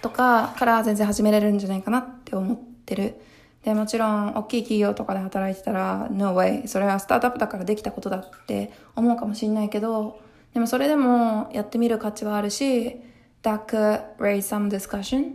[0.00, 3.14] とかから全然始めれるんじゃないかなって思ってる。
[3.62, 6.66] で、もちろん、大きい企業とかで働いてたら、no way。
[6.66, 10.18] それはスタートアップだからできたことだって思うかもしんないけど、
[10.54, 13.00] でもそれでもやってみる価値はあるし、
[13.42, 15.34] that could raise some discussion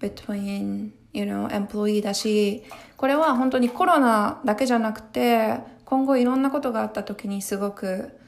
[0.00, 2.62] between, you know, employee だし、
[2.96, 8.18] これは本当にコロナだけじゃなくて、今後いろんなことがあった時にすごく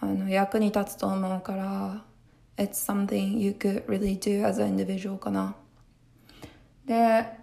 [0.00, 2.04] あの役に立つと思うから、
[2.58, 5.54] It's something you could really do as an individual かな。
[6.84, 7.41] で、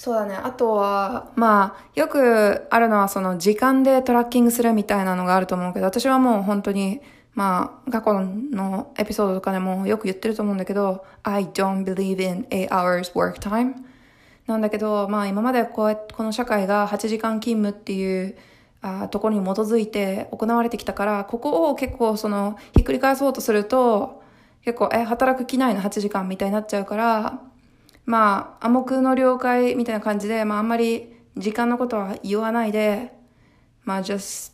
[0.00, 0.34] そうだね。
[0.34, 7.02] あとは、まあ、よくあるのはその時間でトラッキングするみたいなのがあると思うけど、私はもう本当に、
[7.34, 13.74] まあ、過去のエピソードとかでもよく言ってると思うんだけど、I don't believe in 8 hours work time.
[14.46, 18.38] なんだけど、まあ今までこうやってこの社会が8時間勤務っていう
[18.80, 24.22] あところに基づいて行われてきたから、ここを結構そのひっくり返そうとすると、
[24.64, 27.49] 結構、え、働く気ないの8時間みたいになっちゃうから、
[28.06, 33.12] まあ暗黙の了解みたいな感じで、まああんまり時間のことは言わないで、
[33.84, 34.52] まあ just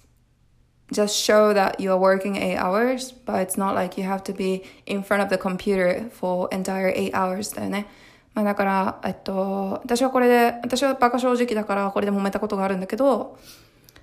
[0.93, 4.33] just show that you are working eight hours, but it's not like you have to
[4.35, 7.87] be in front of the computer for entire eight hours だよね。
[8.35, 13.39] まあだから、えっと、私はこれで、私はバカ正直だからこれで揉めたことがあるんだけど、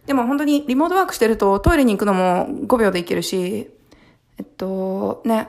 [0.06, 3.70] でも本当にリモートワークしてるとトイレに行くのも5秒で行けるし、
[4.38, 5.48] えっと、ね、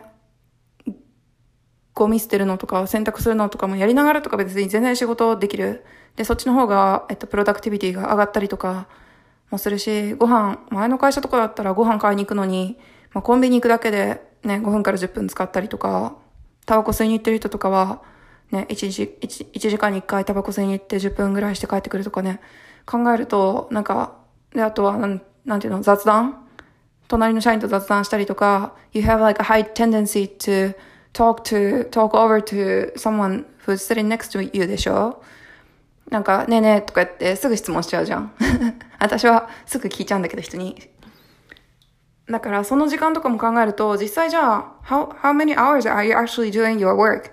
[1.95, 5.85] ゴミ捨てるのとか洗濯するのとかもやりながらとか別に全然仕事できる。
[6.17, 8.89] で、そっちの方が、えっと、プロダクティビティが上がったりとか
[9.51, 12.79] もするし、ご飯、前の会社とかだったらご飯買いに行くのに、
[13.13, 16.17] まあ、コンビニ行くだけでね、5分から10分使ったりとか、
[16.67, 18.03] タバコ吸いに行ってる人とかは、
[18.51, 22.41] ね、1時、1, 1時間に1回タバコ吸いに行って10分ぐらいして帰ってくるとかね、
[22.87, 24.17] 考えると、なんか、
[24.53, 26.41] で、あとは、なん、なんていうの、雑談？
[27.09, 30.75] 隣の社員と雑談したりとか、you have like a high tendency to
[31.15, 35.23] talk to, talk over to someone who's sitting next to you でしょ？
[36.11, 38.33] なんか、ねえねえとか言ってすぐ質問しちゃうじゃん。
[39.01, 40.91] 私はすぐ聞いちゃうんだけど、人に。
[42.29, 47.31] だから、その時間とかも考えると、実際じゃあ、how, how many hours are you actually doing your work?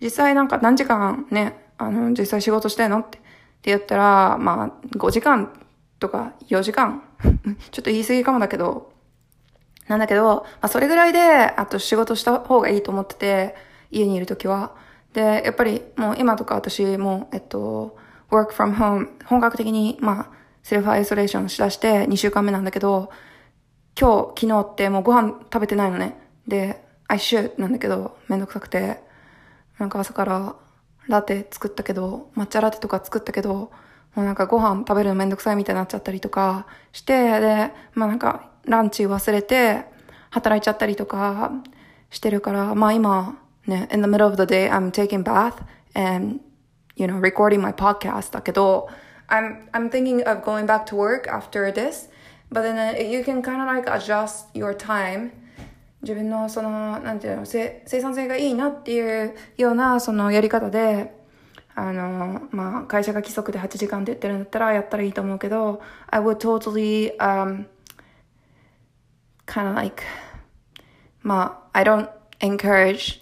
[0.00, 3.20] 実際なんか何時間ね、あの、実際仕事してんのって、っ
[3.62, 5.52] て言ったら、まあ、5時間
[6.00, 7.02] とか4時間
[7.70, 8.91] ちょっと言い過ぎかもだけど、
[9.92, 13.54] なんだけど、まあ、それぐらいで、あと仕事した方がいいと思ってて、
[13.90, 14.74] 家にいるときは。
[15.12, 17.96] で、やっぱりもう今とか私も、えっと、
[18.30, 20.30] work from home、本格的に、まあ、
[20.62, 23.10] セルフアイソレーションしだして2週間目なんだけど、
[24.00, 26.16] 今日、昨日ってもうご飯食べてないのね。
[26.48, 29.00] で、I should なんだけど、めんどくさくて。
[29.78, 30.54] なんか朝から
[31.08, 33.72] ラテ作ったけど、抹茶ラテとか作ったけど、
[34.14, 39.84] もうなんかご飯食べるのめんどくさいみたいになっちゃったりとかして、で、まあなんかランチ忘れて
[40.30, 41.52] 働いちゃったりとか
[42.10, 45.62] してるから、まあ今ね、in the middle of the day I'm taking bath
[45.94, 46.40] and,
[46.96, 48.88] you know, recording my podcast だけど、
[49.28, 52.10] I'm, I'm thinking of going back to work after this,
[52.50, 55.30] but then you can kind of like adjust your time
[56.02, 61.14] 自分のその、なんていうの、生産性がいいなっていうようなそのやり方で、
[61.74, 67.66] あの、まあ、会社が規則で8時間って言ってるんだったらやったらいいと思うけど、I would totally, um,
[69.46, 70.02] kind of like,
[71.22, 72.08] まあ、I don't
[72.40, 73.20] encourage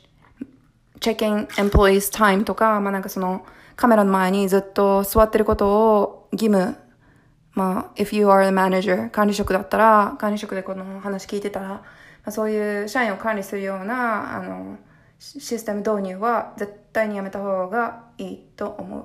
[1.01, 3.45] checking employees time とか、まあなんかその
[3.77, 6.77] カメラの前にずっと座ってることを義務、
[7.53, 11.83] まあ、if you are a manager、管理職だったら、管理職でこの話聞いてたら、ま
[12.27, 14.79] あそういう社員を管理するようなあの
[15.19, 19.05] システム導入は絶対にやめた方がいいと思う。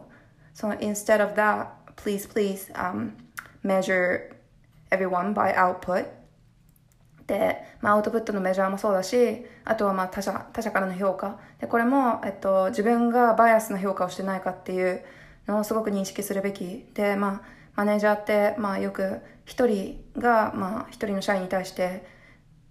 [0.53, 3.11] その instead of that, please, please、um,
[3.63, 4.33] measure
[4.91, 6.07] everyone by output
[7.27, 15.03] で、まあ、アウトプットのメジャーもそうだしあとはまあ他者他者からの評価でこれも、えっと、自分がバイアスの評価をしてないかっていう
[15.47, 17.41] のをすごく認識するべきで、まあ、
[17.75, 22.05] マネージャーって、まあ、よく一人が、まあ、一人の社員に対して、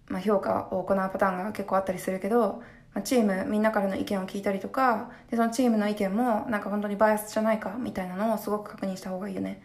[0.08, 2.62] まあ、評価を行うパターンが結構あったりするけど、
[2.94, 9.62] まあ、チームみんなからの意見を聞いたりとかでそのチームの意見もなんか本当にバイアスじゃないかみたいなのをすごく確認した方がいいよね。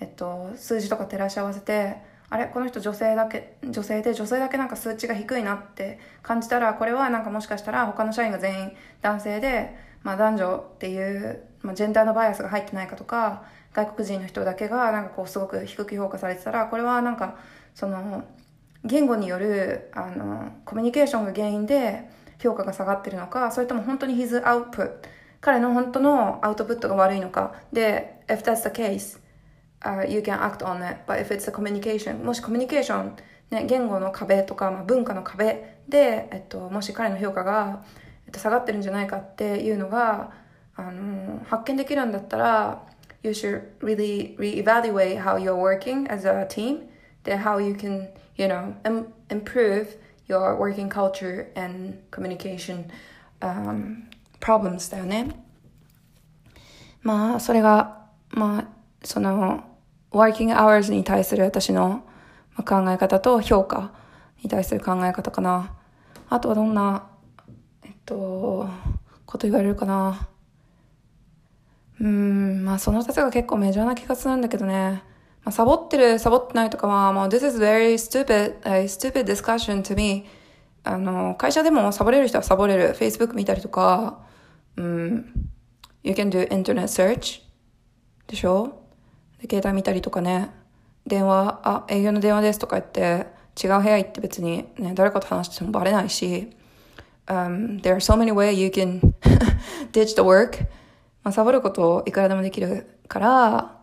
[0.00, 1.96] えっと、数字とか照らし合わせて
[2.30, 17.36] あれこの人女性だけ女性で女性だけなんか数値が低いなって感じたらこれはなんかもしかしたら他の社員が全員男性で、まあ、男女っていう、まあ、ジェンダーのバイアスが入ってないかとか外国人の人だけがなんかこうすごく低く評価されてたらこれはなんか
[17.74, 18.24] その
[18.84, 22.08] 言語によるあのコミュニケーションが原因で
[22.38, 24.92] 評価が下がってるのかそれとも本当に his output
[25.40, 27.54] 彼の本当のアウトプットが悪いのか。
[27.72, 29.18] で if that's the case
[29.84, 30.98] uh, you can act on it.
[31.06, 33.16] But if it's a communication, もしコミュニケーション、
[33.50, 37.84] ね、言語の壁とか、まあ、文化の壁で、えっと、もし彼の評価が、
[38.26, 40.32] えっと、下がってるんじゃないかっていうのが、
[40.76, 42.82] あの発見できるんだったら、
[43.22, 46.88] you should really reevaluate how you're working as a team,
[47.24, 48.74] then how you can, you know,
[49.28, 49.96] improve
[50.28, 52.84] your working culture and communication、
[53.40, 54.04] um,
[54.40, 55.44] problems だよね。
[57.02, 58.77] まあ、それが、まあ、
[59.08, 59.64] その、
[60.10, 62.04] working hours に対する私の
[62.58, 63.94] 考え方と評価
[64.42, 65.74] に対する考え方かな。
[66.28, 67.06] あとはどんな、
[67.84, 68.68] えっと、
[69.24, 70.28] こと言われるかな。
[71.98, 75.02] うん、まあその二つが結構メジャーな気がするんだけどね。
[75.42, 80.26] まあ、サボってる、サボってないとかは、もう This is very stupid, a stupid discussion to me.
[80.84, 82.94] あの、会社でもサボれる人はサボれる。
[82.94, 84.18] Facebook 見たりとか、
[84.76, 85.32] うん、
[86.02, 87.40] You can do internet search
[88.26, 88.87] でしょ？
[89.40, 90.50] で、携帯見たりとかね、
[91.06, 93.26] 電話、あ、営業の電話ですとか言って、
[93.60, 96.50] 違う部屋行って別にね、誰かと話してもバレないし、
[97.26, 99.00] um, there are so many ways you can
[99.92, 100.66] ditch the work.
[101.24, 103.78] まあ、サボることをいくらでもできるから、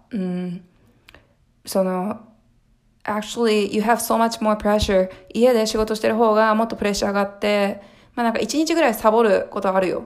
[1.66, 2.22] その、
[3.04, 5.10] actually, you have so much more pressure.
[5.34, 7.82] 家で仕事してる方がもっとプレッシャーがあって、
[8.16, 10.04] まあなんか一日ぐらいサボることあるよ。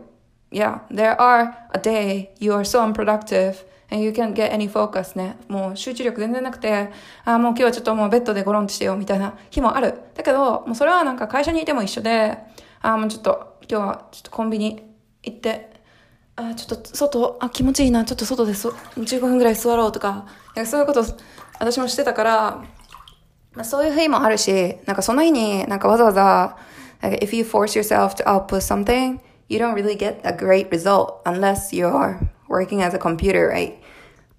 [0.51, 3.68] Yeah, there are a day you are so unproductive.
[3.91, 5.37] And you can't get any focus ね。
[5.47, 6.89] もう集中力全然なくて、
[7.25, 9.99] あもう今日はちょっともうベッドでゴロンとしてよみたいな日もある。
[10.15, 12.37] だけど、もうそれはなんか会社にいても一緒で、
[12.81, 14.83] ああもうちょっと今日はちょっとコンビニ
[15.23, 15.69] 行って、
[16.35, 20.25] あちょっと外、あ、気持ちいいな、ちょっと外でそ15分ぐらい座ろうとか、
[20.55, 21.03] かそういうこと
[21.59, 22.63] 私もしてたから、
[23.53, 26.57] まあ、そういう日もあるし、なんかその日になんかわざわざ、
[27.01, 29.19] like if you force yourself to output something,
[29.49, 32.19] you don't really get a great result unless you're
[32.49, 33.75] working as a computer, right?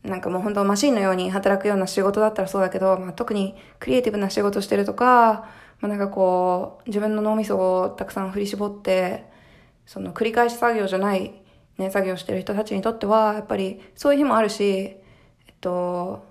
[0.03, 5.49] なんかもう本当マシンのように働くような仕事だったらそうだけど、まあ、特にクリエイティブな仕事してるとか、
[5.81, 9.25] まあ、なんかこう、自分の脳みそをたくさん振り絞って、
[9.87, 11.43] その繰り返し作業じゃない、
[11.77, 14.97] ね、作業してる人たちにとっては、やっぱりそういう日もあるし、え
[15.53, 16.25] っと、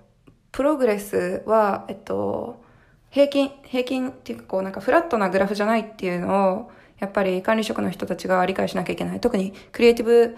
[0.50, 2.64] プログレスは、えっと、
[3.10, 9.20] 平均、平均っていうかこうなんかフラットなグラフじゃないっていうのを、やっぱり管理職の人たちが理解しなきゃいけない。
[9.20, 10.36] 特にクリエイティブ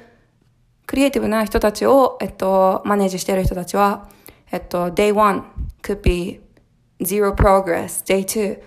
[0.91, 4.09] クリエイティブな人たちを、えっと、マネージしている人たちは、
[4.51, 5.43] えっと、day one
[5.81, 6.39] could be
[7.03, 8.61] zero progress, day two,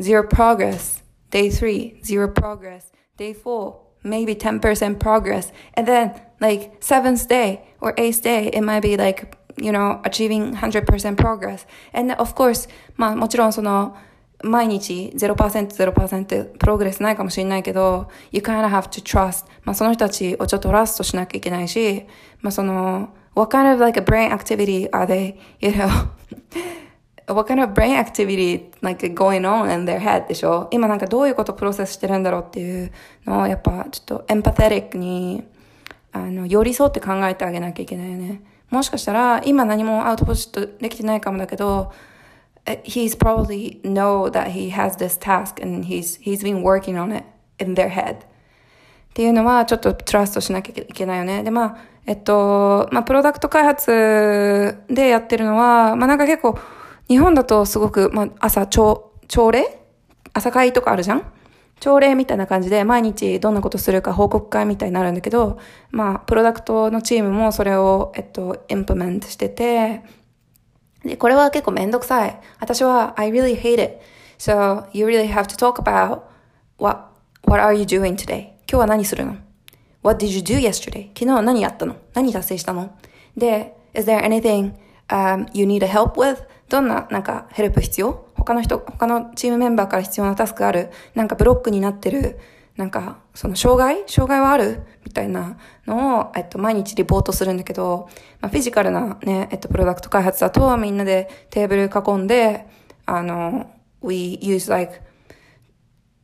[0.00, 7.26] zero progress, day three, zero progress, day four, maybe 10% progress, and then like seventh
[7.28, 11.66] day or eighth day, it might be like, you know, achieving 100% progress.
[11.92, 13.96] And of course, まあもちろんその、
[14.43, 19.45] 毎日0%、0%プログレスないかもしれないけど、you kind of have to trust.
[19.63, 22.05] まあその人たちをちょっとラストしなきゃいけないし、
[22.41, 25.87] まあその、what kind of like a brain activity are they, you know,
[27.33, 30.67] what kind of brain activity like going on in their head でしょ？
[30.71, 32.91] 今なんかどういうことプロセスしてるんだろうっていう
[33.25, 35.43] のをやっぱちょっとエンパテリックに
[36.11, 38.41] あの寄り添って考えてあげなきゃいけないよね。
[38.69, 41.93] もしかしたら今何もアウトプットできてないかもだけど、
[42.65, 47.25] he's probably know that he has this task and he's, he's been working on it
[47.59, 48.15] in their head.
[48.15, 51.43] っていうのはちょっとトラストしなきゃいけないよね。
[51.43, 56.57] で、まあ、えっと、まあ、プロダクト開発でやってるのは、まあ、なんか結構、
[57.07, 59.79] 日本だとすごく、まあ、朝、朝、朝礼？
[60.33, 61.23] 朝会とかあるじゃん？
[61.79, 65.59] 朝礼みたいな感じで毎日どんなことするか報告会みたいになるんだけど、
[65.91, 70.01] まあ、プロダクトのチームもそれを、えっと、インプメントしてて、
[71.03, 72.39] で、これは結構めんどくさい。
[72.59, 73.99] 私は、I really hate it.
[74.37, 76.21] So, you really have to talk about
[76.77, 77.07] what,
[77.45, 78.53] what are you doing today?
[78.69, 79.35] 今日は何するの
[80.01, 81.09] ?What did you do yesterday?
[81.17, 82.97] 昨日何やったの何達成したの
[83.37, 84.73] で、is there anything、
[85.09, 86.43] um, you need help with?
[86.69, 92.39] どんななんかヘルプ必要他の人、他のチームメンバーから必要なタスクあるなんかブロックになってる
[92.77, 94.03] なんか、その障害？
[94.07, 94.81] 障害はある？
[95.05, 98.09] みたいなのを、えっと、毎日リポートするんだけど、
[98.41, 102.65] まあ、フィジカルなね、えっと、プロダクト開発だと、みんなでテーブル囲んで、
[103.05, 103.69] あの、
[104.01, 105.01] we use like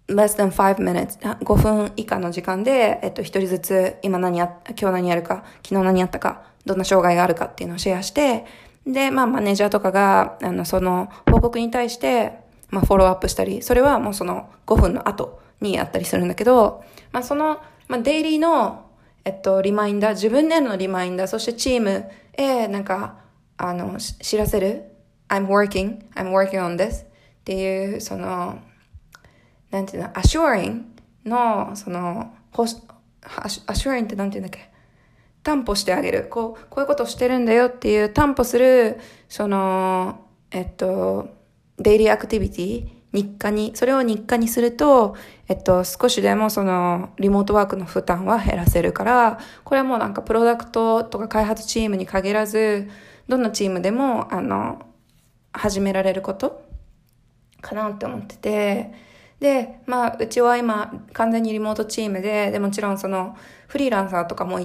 [0.07, 8.45] less than five minutes, 5分以下の時間で、えっと、一人ずつ、今何や、今日何やるか、昨日何やったか、どんな障害があるかっていうのをシェアして、
[8.87, 12.39] で、まあ、マネージャーとかが、あの、その、報告に対して、
[12.69, 18.85] まあ、フォローアップしたり、それはもうその5分の後にやったりするんだけど、まあ、その、まあ、デイリーの、
[19.25, 23.17] えっと、リマインダー、自分でのリマインダー、そしてチームへ、なんか、
[23.57, 24.85] あの、知らせる。
[25.27, 27.07] I'm working, I'm working on this っ
[27.43, 28.59] ていう、その、
[29.69, 30.83] なんていうの、assuring
[31.25, 32.77] の、その、ほし、
[33.21, 34.69] assuring ってなんていうんだっけ？
[35.43, 36.27] 担保してあげる。
[36.29, 41.29] こう、こういうことしてるんだよっていう担保する、その、えっと、
[41.77, 45.15] デイリーアクティビティ、日課に、それを日課にすると、
[45.47, 52.87] えっと、少しでもその、リモートワークの負担は減らせるから、これはもうなんかプロダクトとか開発チームに限らず、
[53.27, 54.85] どんなチームでも、あの、
[55.51, 56.63] 始められること
[57.61, 58.93] かなって思ってて、
[59.39, 63.35] で、まあ、うちは今、完全にリモートチームで、で、もちろんその、
[63.67, 64.59] フリーランサーとかも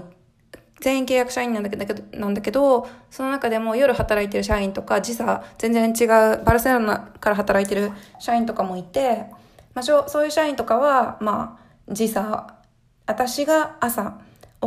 [0.81, 9.27] 全員契約社員なんだけど、なんだけど、その中でも夜働いてる社員とか、時差全然違う、バルセロナから働いてる社員とかもいて、
[9.75, 11.59] まあ、そういう社員とかは、ま
[11.89, 12.59] あ、時差、
[13.07, 14.21] 私が朝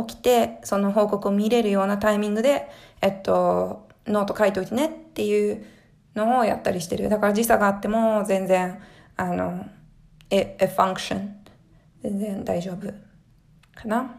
[0.06, 2.68] 起きて、その報告を見れるようなタイミングで、
[3.00, 5.64] えっと、ノート書いておいてねっていう
[6.14, 7.08] のをやったりしてる。
[7.08, 8.80] だから時差があっても全然、
[9.16, 9.66] あの、
[10.30, 11.38] え、え、 function。
[12.02, 12.86] 全然大丈夫
[13.74, 14.17] かな。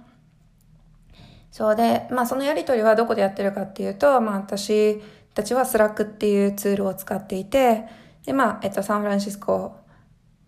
[1.52, 5.02] そうで、まあそのやりとりはどこでやってるかっていうと、まあ私
[5.34, 7.86] たちは Slack っていうツールを使っていて、
[8.26, 9.78] で、まあ、えっと、サンフランシスコ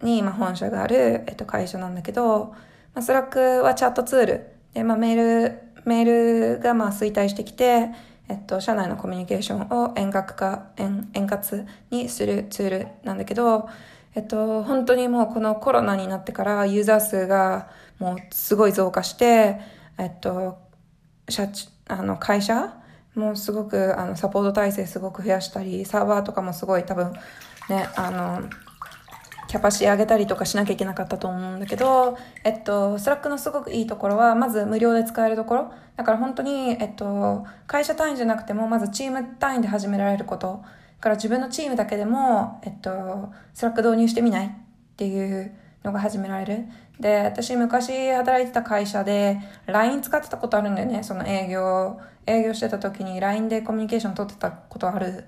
[0.01, 2.53] に今本社がある、えっと、会社なんだけど、
[2.93, 4.47] まあ、 Slack はチャットツール。
[4.73, 5.15] で、まあメー
[5.47, 7.89] ル、メールがまあ衰退してきて、
[8.29, 13.67] えっと、社内のコミュニケーションを遠隔化、円円滑にするツールなんだけど、
[14.15, 19.59] えっと、本当にもうこのコロナになってからユーザー数がもうすごい増加して、
[19.97, 20.59] えっと、
[21.31, 21.47] 社
[21.87, 22.73] あの会社
[23.15, 27.13] もすごくあのサポート体制すごく増やしたり、サーバーとかもすごい多分
[27.69, 28.41] ね、あの、
[29.47, 35.73] キャパシティ上げたりとかしなきゃいけなかったと思うんだけど、えっと、 Slack のすごくいいところは、まず無料で使えるところ。
[35.97, 40.61] だから本当に、えっと、会社単位じゃなくても、まずチーム単位で始められること。
[40.63, 44.51] だから自分のチームだけでも、えっと、 Slack 導入してみないっ
[44.95, 45.53] ていう
[45.83, 46.65] のが始められる。
[46.99, 51.03] で、私昔働いてた会社で LINE 使ってたことあるんだよね。
[51.03, 55.25] その営業、営業してた時に LINE でコミュニケーション取ってたことある。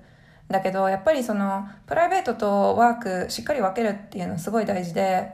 [0.48, 2.94] だけど、やっぱりその、プライベートとワー
[3.26, 5.30] クしっかり分けるっていうのすごい大事で、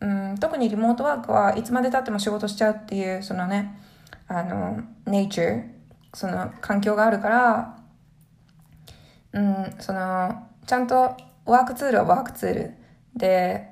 [0.00, 3.78] うん、特にリモートワークはいつまで経っても仕事しちゃうっていう、そのね、
[4.26, 5.64] あの、ネイチャー、
[6.14, 7.78] その環境があるから、
[9.32, 12.74] うん、その、ちゃんとワークツールはワークツール
[13.16, 13.67] で、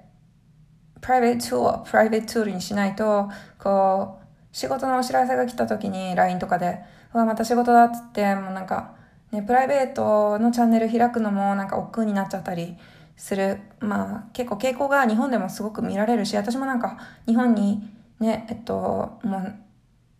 [1.00, 3.28] プライベートツールプライベートツールにしないと、
[3.58, 6.80] こう、仕事のお知らせが来た時に LINE とかで、
[7.14, 8.94] うわ、また仕事だっつって、もうなんか、
[9.32, 12.76] ね、プライベートのチャンネル開くのもなんか億劫になっちゃったり
[13.16, 13.60] する。
[13.80, 17.90] まあ、結構傾向が日本でもすごく見られるし、私もなんか日本に
[18.20, 19.54] ね、えっと、もう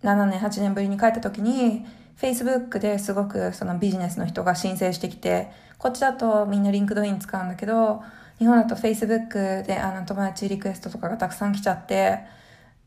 [0.07, 1.87] 7年、8年ぶりに帰った時に、
[2.20, 8.03] Facebook ですごくそのビジネスの人が申請してきて、こっちだとみんな LinkedIn 使うんだけど、
[8.39, 12.20] 日本だと Facebook であの友達リクエストとかがたくさん来ちゃって、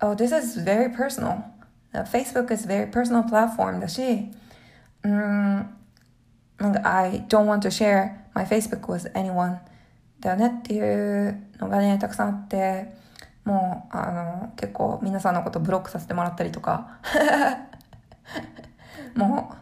[0.01, 1.43] Oh, this is very personal.
[1.93, 4.29] Facebook is very personal platform だし、
[5.03, 5.11] うん、
[6.57, 9.57] なんか I don't want to share my Facebook with anyone
[10.19, 12.93] だよねっていうのがね、たくさんあって、
[13.45, 16.99] もう、あの、結構皆さんのことブロックさせてもらったりとか、
[19.15, 19.55] も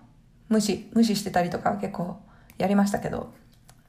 [0.50, 2.20] う、無視、無視してたりとか結構
[2.58, 3.34] やりましたけど、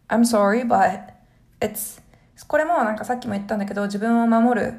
[0.09, 1.18] I'm sorry, but
[1.61, 2.01] it's
[2.47, 4.75] これもなんかさっきも言ったんだけど自分を守る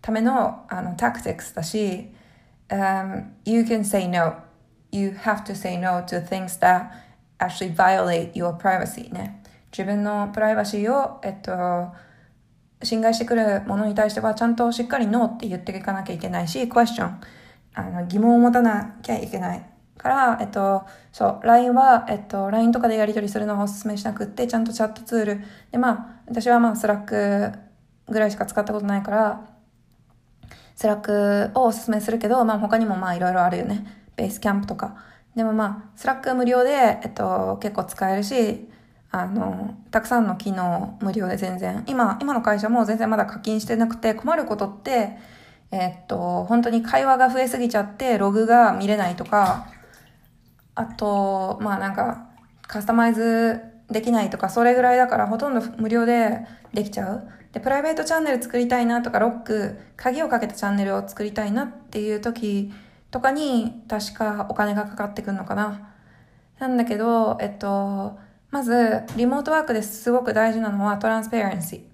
[0.00, 2.12] ためのあの tactics だし、
[2.68, 4.36] um, you can say no.
[4.92, 6.90] You have to say no to things that
[7.38, 9.42] actually violate your privacy ね。
[9.70, 11.52] 自分のプライバシーを、えっと、
[12.82, 17.16] 侵害してくるものに対してはちゃんとしっかりノーって言っていかなきゃいけないし question
[17.74, 19.75] あの疑問を持たなきゃいけない。
[19.98, 25.44] から、えっと、そう、LINE は、えっと、LINE とかでやり取りするのをお勧めしなくって、ちゃんとチャットツール。
[25.72, 27.52] で、まあ、私はまあ、 Slack
[28.08, 29.46] ぐらいしか使ったことないから、
[30.74, 33.86] Slack をお勧めするけど、まあ、他にもまあ、いろいろあるよね。
[34.16, 34.96] Basecamp とか。
[35.34, 38.68] でもまあ、 Slack 無料で、えっと、結構使えるし、
[39.10, 45.16] あの、たくさんの機能無料で全然、今、今の会社も全然まだ課金してなくて困ることって、
[45.70, 49.66] えっと、本当に会話が増えすぎちゃってログが見れないとか、
[50.76, 52.28] あと、まあなんか、
[52.68, 53.60] カスタマイズ
[53.90, 57.28] できないとか、それぐらいだからほとんど無料でできちゃう。
[57.52, 62.72] で、プライベートチャンネル作りたいなとか、ロック、鍵をかけたチャンネルを作りたいなっていう時
[63.10, 65.90] とかに、確かお金がかかってくるのかな。
[66.58, 68.18] なんだけど、えっと、
[68.50, 71.86] まず、リモートワークですごく大事なのはトランスペアレンシ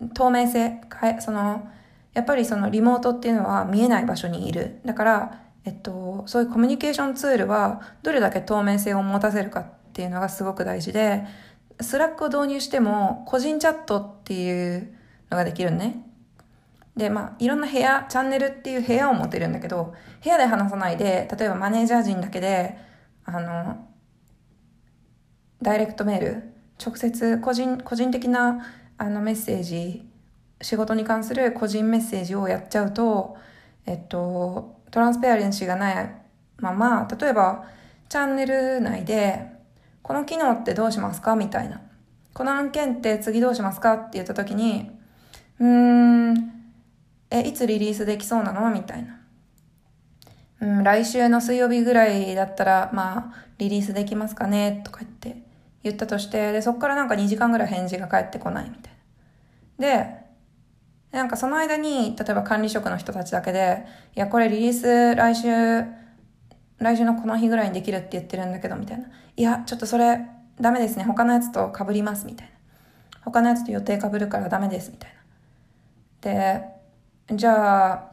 [0.00, 0.12] ー。
[0.14, 0.80] 透明性。
[1.20, 1.68] その、
[2.12, 4.80] やっぱりそのリモートっていうのは見えない場所にいる。
[4.84, 11.26] だから、えっと、そういうコミュニケーションツールはどれだけ透明性を持たせるかっていうのがすごく大事で、
[11.80, 14.94] Slack を導入しても個人チャットっていう
[15.28, 16.06] のができるね。
[16.96, 19.92] で、まあ、いろんな部屋、チャンネルっていう部屋を持てるんだけど、
[20.22, 22.78] 部屋で話さないで、例えばマネージャー陣だけで、
[23.24, 23.88] あの、
[25.60, 28.64] ダイレクトメール、直接個人、個人的な
[28.98, 30.08] あのメッセージ、
[30.62, 33.36] 仕事に関する個人メッセージをやっちゃうと、
[33.84, 36.10] えっと、トランスペアレンシーがない
[36.56, 37.66] まま、例えば、
[38.08, 39.46] チャンネル内で、
[40.00, 41.36] この機能ってどうしますか？
[41.36, 41.82] みたいな。
[42.32, 43.92] この案件って次どうしますか？
[43.92, 44.90] って言った時に、
[45.60, 46.62] うーん、
[47.30, 48.70] え、いつリリースできそうなの？
[48.70, 49.20] みたいな。
[50.62, 54.80] うん、来週の水曜日ぐらいだったら、まあ、リリースできますかね？
[54.82, 55.42] とか言って
[55.82, 58.94] 言ったとして、で、そっからなんか2時間ぐらい返事が返ってこないみたい
[59.78, 60.04] な。
[60.04, 60.25] で、
[61.16, 65.48] なんかその間に、例えば管理職の人たちだけで、いや、これリリース来週、
[66.78, 69.06] 来週のこの日ぐらいにできるって言ってるんだけど、みたいな。
[69.34, 70.20] いや、ちょっとそれ、
[70.60, 71.04] ダメですね。
[71.04, 72.52] 他のやつと被ります、みたいな。
[73.24, 75.10] 他のやつと予定被るからダメです、みたい
[76.22, 76.60] な。
[77.30, 78.10] で、じゃあ、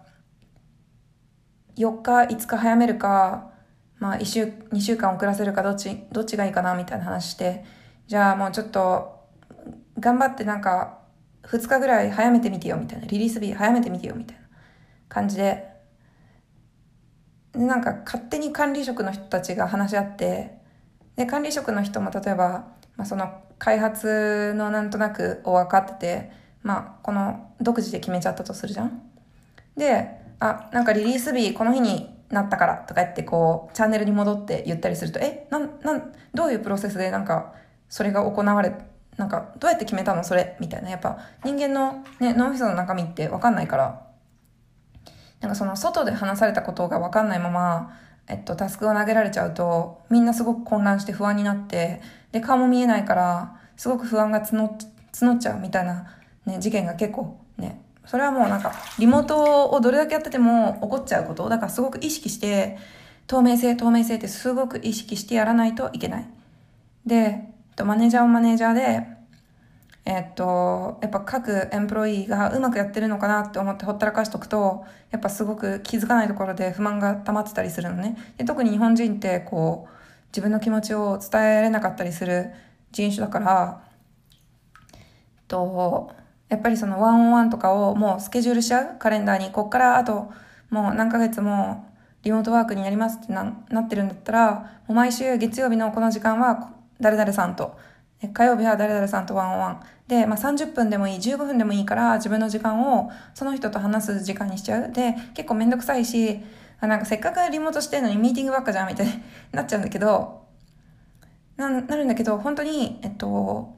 [1.75, 3.51] 4日、5日早めるか、
[3.99, 7.65] まあ1週、2週間遅らせるかどっち、どっちがいいかなみたいな話して、
[8.07, 9.27] じゃあもうちょっと、
[9.99, 11.02] 頑張ってなんか、
[11.43, 13.07] 2日ぐらい早めてみてよみたいな。
[13.07, 14.43] リリース日早めてみてよみたいな
[15.09, 15.67] 感じで、
[17.53, 20.57] なんか勝手に管理職の人たちが話し合って、
[21.15, 26.31] で、管理職の人も例えば、まあ、その開発のなんとなくを分かってて、
[26.63, 29.01] まあ、この独自で決めちゃったとするじゃん。
[29.77, 30.07] で、
[30.39, 37.53] あ、なんかリリース日この日になったからとか言ってこう、チャンネルに戻って言ったりすると、え、なん、なん、どういうプロセスでなんか、
[37.89, 38.73] それが行われ、
[39.17, 40.89] なんか、どうやって決めたのそれみたいな。
[40.89, 44.01] やっぱ、人間のね、脳みその中身ってわかんないから、
[45.41, 52.01] なんかその外で話されたことがわかんないまま、えっと、タスクを投げられちゃうと、みんなすごく混乱して不安になって、
[52.31, 54.77] で、顔も見えないから、すごく不安が募っ
[55.13, 56.07] 募っちゃうみたいな、
[56.45, 61.47] ね、事件が結構ね、それはもうなんか、リモートをどれだけやってても起こっちゃうこと。
[61.47, 62.77] だからすごく意識して、
[63.27, 66.29] 透明性、透明性ってすごく意識してやらないといけない。
[67.05, 69.07] で、とマネージャーもマネージャーで、
[70.05, 78.17] えっと、やっぱ各エンプロイーがうまくやってるのかなって思ってほったらかしとくと、やっぱすごく気づかないところで不満が溜まってたりするのね。
[78.37, 79.93] で特に日本人ってこう、
[80.27, 82.51] 自分の気持ちを伝えられなかったりする
[82.91, 83.81] 人種だから、
[85.47, 86.11] と、
[86.49, 90.31] やっぱりそのワンオンワンとかをもうスケジュールしちゃうカレンダーに、こっからあと
[90.69, 91.85] もう何ヶ月も
[92.23, 97.77] リモートワークになりますってななってるんだったら、もう毎週月曜日のこの時間は誰々さんと、
[98.33, 99.83] 火曜日は誰々さんとワンオンワン。
[100.07, 104.91] で、まあ、30分でもいい、15分でもいいから自分の時間をその人と話す時間にしちゃう。
[104.91, 106.39] で、結構めんどくさいし、
[106.79, 109.13] あなんかせっかくリモートしてるのにミーティングばっかじゃんみたいに
[109.51, 110.45] なっちゃうんだけど、
[111.57, 113.77] な、なるんだけど、本当に、えっと、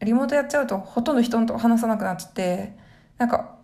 [0.00, 2.76] リモートやっちゃうとほとんど人と話さなくなっちゃって、
[3.18, 3.56] なんか、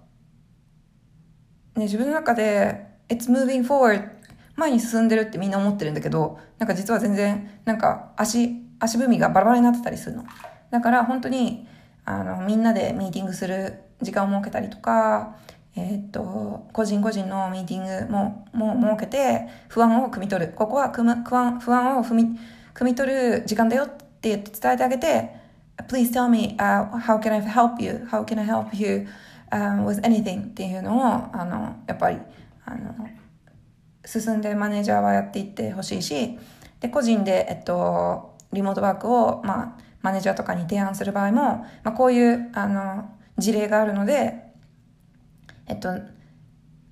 [1.76, 4.19] ね、自分の中で、it's moving forward
[4.60, 10.24] 前に進んでるってみんな思ってるんだけど、なんか実は全然、なんか足、足踏みがバラバラになってたりするの。
[10.70, 11.66] だから本当に、
[12.04, 15.36] あの、みんなでミーティングする時間を設けたりとか、
[15.76, 20.52] えー、っと、個人個人のミーティングも、も設けて、不安を汲み取る。
[20.52, 22.38] ここは不安不安を踏み、
[22.74, 25.36] 汲み取る時間だよって言って伝えてあげて、
[25.88, 28.06] please tell me、uh, how can I help you?
[28.10, 29.06] How can I help you、
[29.50, 30.42] um, with anything?
[30.42, 32.18] っていうのを、あの、やっぱり、
[32.66, 32.94] あの、
[34.10, 36.36] 進んでマネージャーはやっていってほしいし、
[36.80, 41.42] で、個人で、えっと、リモートワークを、まあ、マネージャーとかに提案する場合も、
[41.84, 43.08] まあ、こういう、あの、
[43.38, 44.50] 事例があるので、
[45.68, 45.90] えっと、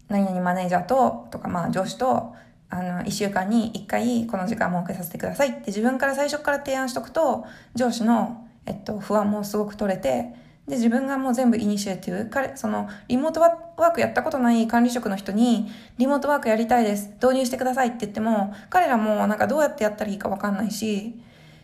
[0.09, 2.37] 何々マネージャーと、とか、まあ、上司と、
[2.71, 10.35] あの、一週間に一回この時間設けさせてくださいって自分から最初から提案しとくと、上司の、えっと、不安もすごく取れて、
[10.69, 21.23] で、自分がもう全部イニシアティブ、彼、その、リモートワークやったことない管理職の人に、リモートワークやりたいです、導入してくださいって言っても、彼らもなんかどうやってやったらいいかわかんないし、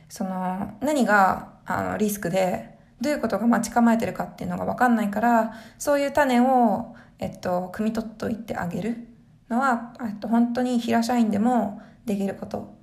[0.09, 9.09] その、何があのリスクで、どういうことが待ち構えてるかっていうのが分かんないから、そういう種を、えっと、汲み取っといてあげる
[9.51, 12.75] のは、えっと、本当に平社員でもできること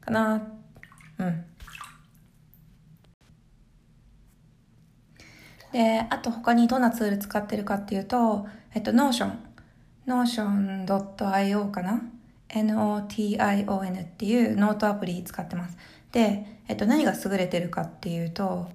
[0.00, 0.42] かな。
[1.18, 1.44] うん。
[5.76, 9.32] で、あと他にどんなツール使ってるかっていうと、えっと、Notion。
[10.06, 12.00] Notion.io かな
[12.48, 15.76] ?N-O-T-I-O-N っていうノートアプリ使ってます。
[16.12, 18.68] で、えっと、何が優れてるかっていうと、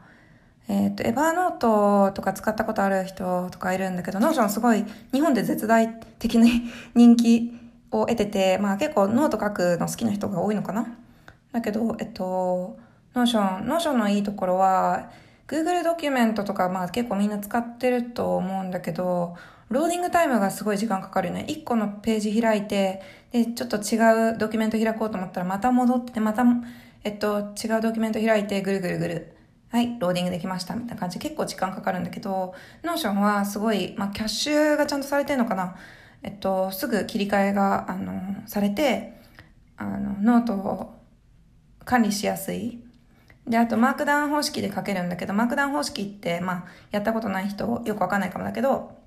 [0.67, 5.89] えっと、エヴァーノートとか使ったことある人とかいるんだけど、Notion すごい日本で絶大
[6.19, 7.51] 的に人気
[7.89, 10.85] を得てて、まあ結構ノート書くの好きな人が多いのかな？
[11.51, 12.77] だけど、えっと、
[13.15, 15.09] Notion、Notion のいいところは、
[15.51, 19.35] Google ドキュメントとかまあ結構みんな使ってると思うんだけど、
[19.67, 21.45] loading time がすごい時間かかるよね。
[21.49, 26.45] 1個のページ開いて、で、ちょっと違うドキュメント開こうと思ったらまた戻って、また、
[27.03, 29.35] えっと、違うドキュメント開いてぐるぐるぐる。
[29.69, 35.75] はい、ローディングできましたみたいな感じで結構時間かかるんだけど、Notion はすごい、まあキャッシュがちゃんとされてるのかな。
[36.23, 39.19] えっと、すぐ切り替えが、あの、されて、
[39.77, 40.93] あの、ノートを
[41.85, 42.83] 管理しやすい。
[43.47, 48.97] で、あと、 Markdown 方式で書けるんだけど、 Markdown 方式って、まあ、やったことない人、よくわかんないかもだけど、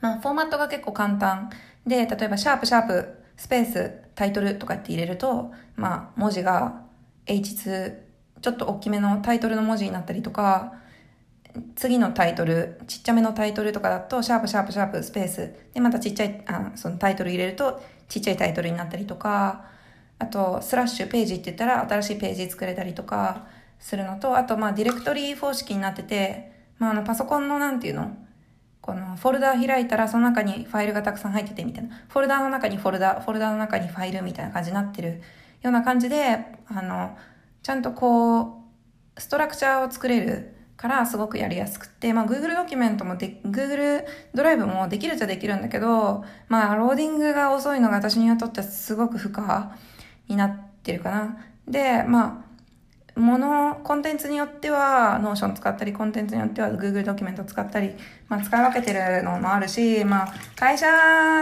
[0.00, 1.50] まあ、フォーマットが結構簡単。
[1.86, 6.82] で、例えば、シャープ、シャープ、スペース、タイトルとかって入れると、まあ、文字が
[7.26, 7.94] H2、
[8.40, 10.74] ちょっと大きめのタイトルの文字になったりとか、
[11.76, 15.54] 次のタイトル、ちっちゃめのタイトルとかだと、シャープ、シャープ、シャープ、スペース。
[15.74, 19.64] で、またちっちゃい、あ、そのタイトル入れると、ちっちゃいタイトルになったりとか、
[20.20, 23.46] あと、スラッシュページって言ったら、新しいページ作れたりとか、
[23.80, 28.14] するのと、あと、まあ、ディレクトリー方式になってて、まあ、あの、パソコンのなんていうの？
[28.82, 31.96] この、フォルダ開いたら、その中にファイルがたくさん入ってて、みたいな。
[32.08, 35.22] フォルダの中にフォルダ、フォルダの中にファイルみたいな感じになってる
[35.62, 37.16] ような感じで、あの、
[37.62, 38.42] ちゃんとこ
[39.16, 44.04] う、ストラクチャーを作れるからすごくやりやすくて、まあ Google ドキュメントもで、Google
[44.34, 49.36] ドライブもできるっちゃできるんだけど、まあローディングが遅いのが私にとってはすごく負荷
[50.30, 51.36] になってるかな。
[51.68, 57.94] で、まあ、もの、コンテンツによっては Notion 使ったり、コンテンツによっては Google ドキュメント使ったり、
[58.28, 60.86] まあ使い分けてるのもあるし、まあ会社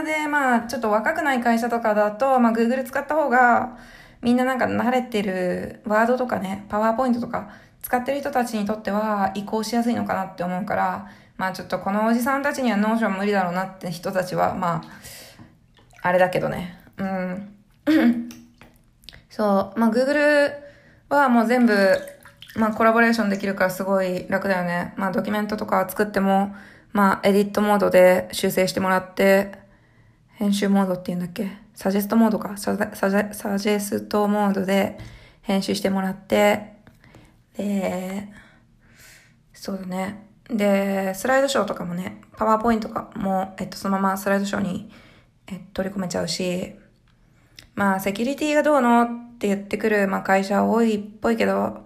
[0.03, 3.78] でまあちょっと若くない会社とかだと、まあ Google 使った方が
[4.22, 7.51] みんななんか慣れてるワードとかね、パワーポイントとか
[7.82, 14.82] 使ってる人たちにとっては移行しやすいのかなって思うから、まあちょっとこのおじさんたちには Notion 無理だろうなって人たちは、まあ、
[16.03, 16.80] あれだけどね。
[16.97, 17.55] うん。
[19.39, 20.51] そう、まあ Google
[21.09, 21.72] はもう全部、
[22.57, 24.95] まあコラボレーションできるからすごい楽だよね。
[24.97, 26.57] まあドキュメントとか作っても、
[26.93, 29.53] まあ edit mode で修正してもらって、
[30.32, 31.57] 編集モードって言うんだっけ？
[31.76, 32.57] サジェストモードか。
[32.57, 34.99] サジェサジェストモードで
[35.43, 36.72] 編集してもらって、
[37.57, 38.26] で、
[39.53, 40.26] そうだね。
[40.51, 44.91] で、スライドショーとかもね、パワーポイントとかも、えっと、そのままスライドショーに、
[45.47, 46.74] えっと、取り込めちゃうし、
[47.76, 51.84] まあ、セキュリティがどうのって言ってくる、まあ、会社多いっぽいけど、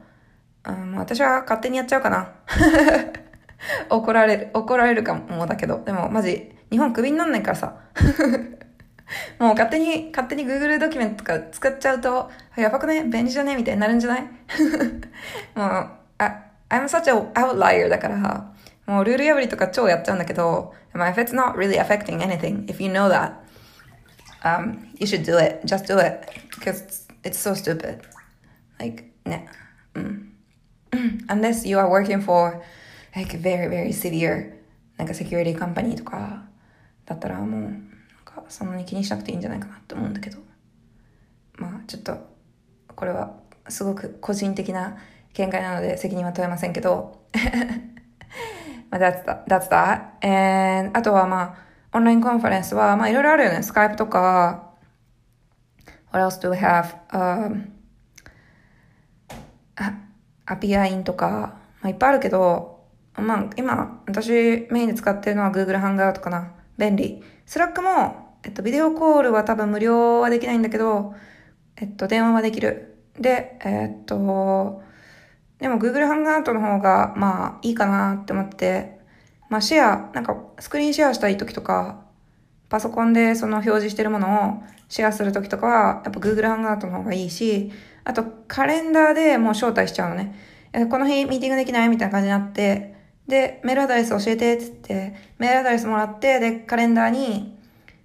[0.66, 2.30] うん、私は勝手にやっちゃうかな。
[3.90, 7.74] 怒られる、怒られるかもだけど、でも、マジ、日本クビになんないからさ。
[9.38, 13.54] もう勝手に、勝手に Google ドキュメントとか使っちゃうと、やばくね便利じゃね？
[13.54, 14.22] みたいになるんじゃない？
[15.54, 18.50] もう、あ、I'm such a outlier だから、
[18.86, 23.32] もうルール破りとか超やっちゃうんだけど、まあ、if it's not really affecting anything, if you know that,
[24.42, 25.60] um, you should do it.
[25.66, 26.26] Just do it.
[26.58, 28.00] Because it's so stupid.
[28.78, 29.48] Like, ね。
[29.94, 30.32] うん。
[31.28, 32.60] Unless you are working for,
[33.14, 34.52] like, very, very severe,
[34.96, 36.44] なんかセキュリティカンパニーとか、
[37.06, 37.92] だったらもうなん、
[38.24, 40.38] かそんなに気にしなくていいんじゃないかなって思うんだけど
[41.56, 42.16] まあちょっと
[42.94, 43.34] これは
[43.68, 44.96] すごく個人的な
[45.34, 47.22] 見解なので責任は問えませんけど
[48.90, 51.56] まあ that's that, that's that and あとはまあ
[51.94, 54.71] online conference はまあいろいろあるよね Skype とか
[56.12, 56.94] What else do we have?
[57.10, 57.72] Um,
[60.44, 62.84] Appear.in とか、まあ、いっぱいあるけど、
[63.16, 66.52] まあ、今、私メインで使ってるのは Google Hangout かな。
[66.76, 67.22] 便利。
[67.46, 71.14] Slack も、えっと、 video call は多分無料はできないんだけど、
[71.76, 72.96] えっと、電話はできる。
[73.18, 74.16] で、えっと、
[75.58, 78.98] でも Google Hangout の方が、まあ、いいかなって思って、
[79.48, 82.04] まあ、シェア、なんか、スクリーンシェアしたい時とか、
[82.68, 87.72] パソコンでその表示してるものをシェアする時とかは、やっぱ Google Hangout の方がいいし、
[88.04, 90.34] あと、カレンダーでもう招待しちゃうのね。
[90.90, 92.94] この日ミーティングできないみたいな感じになって、
[93.26, 97.58] で、メールアドレス教えてってって、メールアドレスもらって、で、カレンダーに、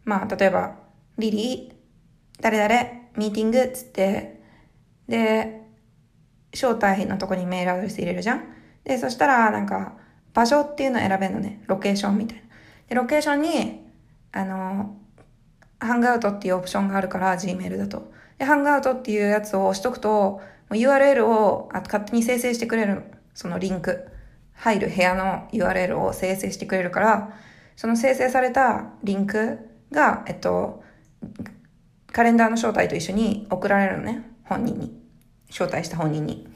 [0.05, 0.77] まあ、例えば、
[1.17, 2.73] リリー、誰々、
[3.17, 4.39] ミーティングっつって、
[5.09, 5.63] で、
[6.53, 8.45] 招待のとこにメールアドレス入れるじゃん。
[8.85, 9.97] で、そしたら、なんか、
[10.33, 11.63] 場所っていうのを選べるのね。
[11.67, 12.43] ロケーションみたいな。
[12.87, 13.85] で、ロケーションに、
[14.31, 14.95] あの、
[15.79, 18.11] ハングアウトっていうオプションがあるから、Gmail だと。
[18.37, 23.03] で、ハングアウトっていうやつを押しとくと、URL を勝手に生成してくれる。
[23.33, 24.07] そのリンク。
[24.53, 27.33] 入る部屋の URL を生成してくれるから、
[27.75, 29.59] その生成されたリンク
[29.91, 30.83] が、えっと、
[32.11, 34.27] カレンダーの招待と一緒に送られるのね。
[34.43, 34.99] 本人に。
[35.49, 36.47] 招待した本人に。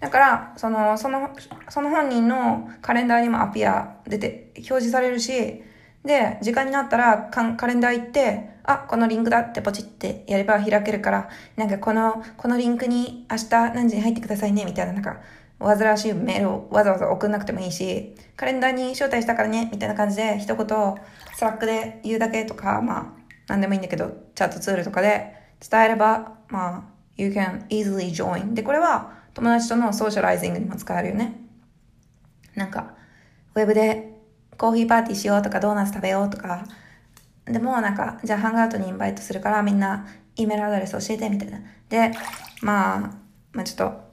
[0.00, 1.30] だから、その、その、
[1.68, 5.62] その本人のカレンダーにもアピア出て、表示されるし、
[6.04, 15.20] で、時間になったらカレンダー行って、あ、このリンクだってポチってやれば開けるから、なんかこの、このリンクに明日何時に入ってくださいね、みたいな、なんか、
[15.58, 20.66] 煩わしいメールをわざわざ送んなくてもいいし、カレンダーに招待したからね、みたいな感じで一言、
[21.34, 26.82] Slack で言うだけとか、まあ、なんでもいいんだけど、チャットツールとかで伝えれば、まあ、
[27.16, 28.52] you can easily join.
[28.52, 31.40] で、これは友達との socializing にも使えるよね。
[32.54, 32.94] なんか、
[33.54, 34.13] ウェブで
[34.58, 36.66] コーヒーパーティーしようとかドーナツ食べようとか、
[37.44, 41.60] でもなんか、じゃあ Hangout にインバイトするからみんな E メールアドレス教えてみたいな。
[41.88, 42.12] で、
[42.62, 43.00] まあ、
[43.52, 44.04] まあちょっと、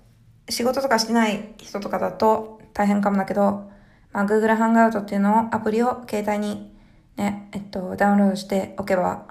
[0.49, 3.71] 仕事とかしてない人とかだと大変かもだけど、
[4.11, 6.75] まあ Google ハンガートっていうのをアプリを携帯に
[7.15, 9.27] ね、えっと、ダウンロードしておけば、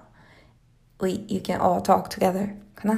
[1.03, 2.95] we, you can all talk together かな。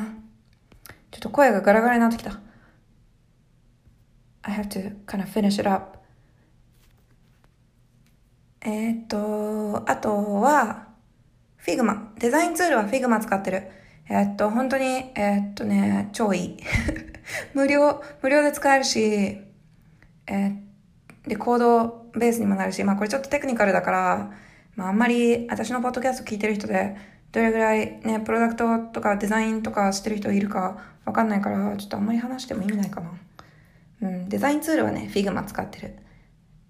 [1.11, 2.41] ちょっと声がガラガラになってきた。
[4.43, 5.99] I have to kind of finish it up.
[8.65, 10.89] えー、っと、あとは、
[11.65, 12.11] Figma。
[12.19, 13.71] デザインツールは Figma 使ってる。
[14.09, 14.85] えー、っと、本当に、
[15.15, 16.57] えー、っとね、超いい。
[17.55, 19.39] 無料、無料で使えるし、
[20.29, 20.63] え
[21.27, 24.31] で、コードベースにもなるし、まあこれちょっとテクニカルだから、
[24.77, 26.97] まああんまり私のポッドキャスト聞いてる人で、
[27.33, 33.11] どれぐらいね、プロダクトとかデザインとかしてる人いるかわかんないから、ちょっとあんまり話しても意味ないかな。
[34.03, 35.97] うん、デザインツールはね、Figma 使ってる。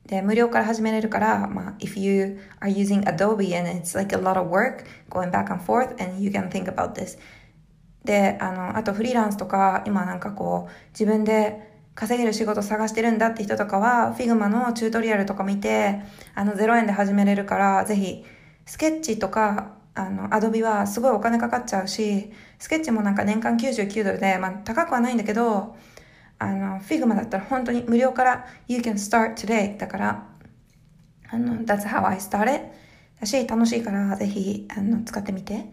[0.06, 5.62] で、無料から始めれるから、まあ、if you are using Adobe and it's like a lot of work going back and
[5.62, 7.18] forth and you can think about this.
[8.04, 16.00] で、あの、あとフリーランスとか、今なんかこう、自分で稼げる仕事探してるんだって人とかは、Figma のチュートリアルとか見て、
[16.34, 18.24] あの、0円で始めれるから、ぜひ、
[18.66, 25.76] スケッチとか、あの、Adobe はすごいお金かかっちゃうし、スケッチもなんか年間99ドルで、まあ、高くはないんだけど、
[26.42, 30.26] あの、Figma だったら本当に無料から You can start today だから、
[31.30, 32.68] あの、That's how I started
[33.20, 35.66] だし、楽しいからぜひ、あの、使ってみて。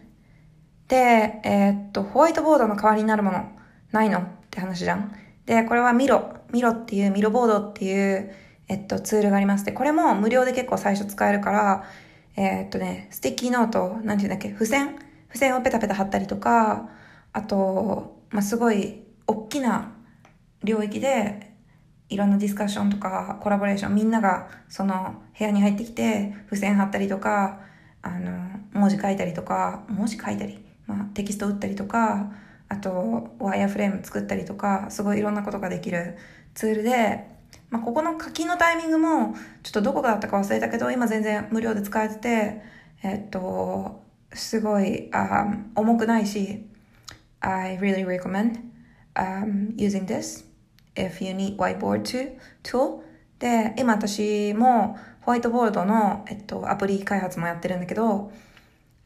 [0.87, 3.51] で、えー、っと、ホワイトボードの代わりになるもの
[3.91, 4.19] ないの？
[4.19, 5.11] って話じゃん。
[5.47, 8.31] で、これは Miro、Miro っていう、 Miro board っていう、
[8.67, 11.83] えっと、ツールがありまして、これも無料で結構最初使えるから、
[12.35, 14.95] えー、っとね、 sticky note、なんていうんだっけ、付箋？
[15.27, 16.89] 付箋をペタペタ貼ったりとか、
[17.33, 19.91] あと、まあ、すごい、大きな
[20.63, 21.53] 領域で
[22.09, 27.61] いろんなディスカッションとかコラボレーションみんながその部屋に入ってきて付箋貼ったりとか
[28.01, 32.31] あの文字書いたりとか文字書いたり、まあ、テキスト打ったりとか
[32.67, 36.17] あとワイヤーフレーム作ったりとかすごいいろんなことができる
[36.53, 37.27] ツールで、
[37.69, 42.61] まあ、ここの課金のタイミングもちょっとどこがあったか忘れたけど今全然無料で使えてて
[43.03, 44.01] えっと
[44.33, 46.65] すごい、um, 重くないし
[47.41, 48.59] I really recommend、
[49.15, 50.48] um, using this.
[50.99, 52.03] If you need whiteboard
[52.63, 53.01] tool
[53.39, 58.31] で、今私もホワイトボードの、えっと、アプリ開発もやってるんだけど、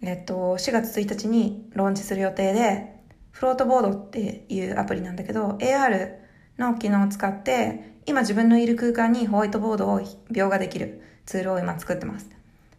[0.01, 2.93] えっと、4月1日にローンチする予定で、
[3.31, 6.15] フロートボードっていうアプリなんだけど、AR
[6.57, 12.29] の機能を使って、今自分のいる空間にホワイトボードを描画できるツールを今作ってます。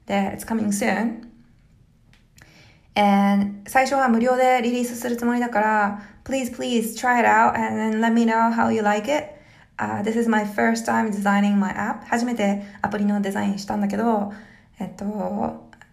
[0.07, 1.34] で、it's coming soon.
[2.97, 9.35] And 最初は無料でリリースするつもりだから、please, please try it out and then let me know how you like it.
[9.77, 12.05] Uh, this is my first time designing my app.
[12.07, 14.33] 初めてアプリのデザインしたんだけど、
[14.79, 15.05] えっと、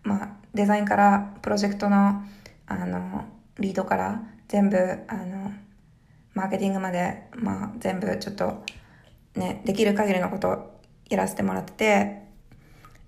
[0.03, 2.23] まあ、デザインからプロジェクトの、
[2.67, 3.25] あの、
[3.59, 5.51] リードから全部、あの、
[6.35, 8.63] マーケティングまで、まあ、全部ちょっと、
[9.35, 10.79] ね、できる限りのこと
[11.09, 12.21] やらせてもらってて、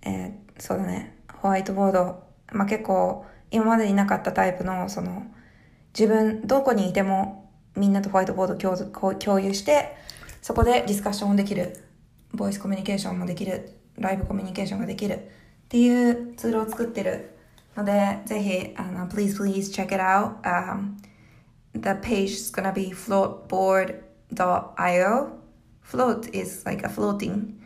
[0.02, 5.28] えー、そうだね、ホワイトボード、まあ結構、今までになかったタイプの、その、
[5.98, 8.76] 自分、どこにいてもみんなとホワイトボード共
[9.16, 9.96] 共有して、
[10.42, 11.86] そこでディスカッションもできる。
[12.34, 13.78] ボイスコミュニケーションもできる。
[14.00, 15.14] ライブコミュニケーションができる。
[15.14, 15.20] っ
[15.70, 17.36] ていうツールを作ってる
[17.78, 20.96] ので、ぜひ、あの、please, please check it out.、Um,
[21.74, 25.30] the page is gonna be floatboard.io.
[25.84, 27.62] float is like a floating.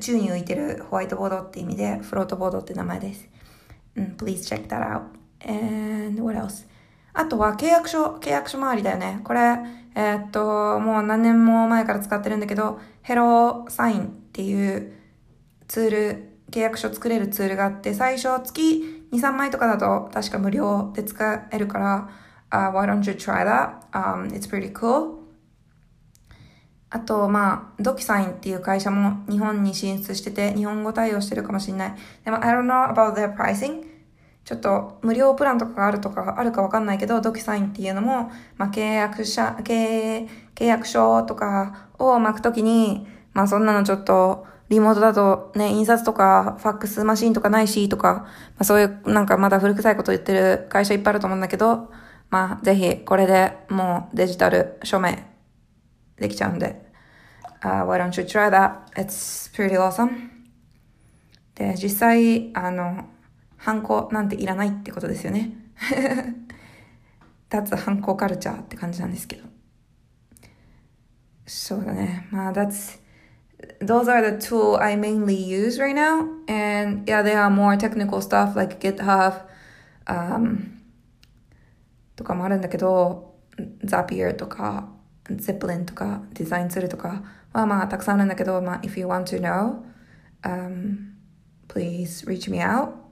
[0.00, 3.28] 宙に浮いてるホワイトボードって意味で、フロートボードって名前です。
[3.96, 5.17] うん、please check that out.
[5.46, 6.66] And what else?
[7.14, 9.20] あとは契約書、契約書周りだよね。
[9.24, 9.58] これ、
[9.94, 14.92] えー、っと、もう何年も前から使ってるんだけど、ヘローサインっていう
[15.66, 22.10] ツール、契約書作れるツールがあって、最初月2、3枚とかだと確か無料で使えるから、
[22.50, 25.18] uh, why don't you try that?、Um, it's pretty cool.
[26.90, 31.94] あと、まあ、ドキサインっていう会社も日本に進出してて、日本語対応してるかもしれない。
[32.24, 33.97] でも、I don't know about their pricing.
[34.48, 48.30] ちょっと無料プランとかがあるとかあるかわかんないけど、ドキサインっていうのも、まあ、契約者、契契約書とかを巻くときに、まあそんなのちょっと、リモートだとね、印刷とか、ファックスマシンとかないし、とか、ま
[48.60, 51.92] あそういうなんかまだ古臭いこと言ってる会社いっぱいあると思うんだけど、
[52.30, 55.26] まあぜひこれでもうデジタル署名
[56.16, 56.90] できちゃうんで、
[57.62, 58.78] uh, why don't you try that?
[58.94, 60.08] It's pretty awesome.
[61.54, 63.04] で、実際、あの、
[63.58, 65.52] ハンコなんていらないってことですよね。
[67.50, 69.46] 脱ハンコカルチャーって感じなんですけど。
[71.46, 72.28] そうだね。
[72.30, 73.00] まあ、that's,
[73.80, 76.28] those are the tool I mainly use right now.
[76.46, 79.46] And yeah, there are more technical stuff like GitHub,
[80.06, 80.78] um,
[82.16, 83.34] とかもあるんだけど、
[83.84, 84.88] Zapier とか、
[85.24, 87.22] Zeppelin とか、デザインツールとか
[87.52, 89.82] はまあたくさんあるんだけど、まあ、if you want to know,
[90.42, 91.14] um,
[91.68, 93.07] please reach me out.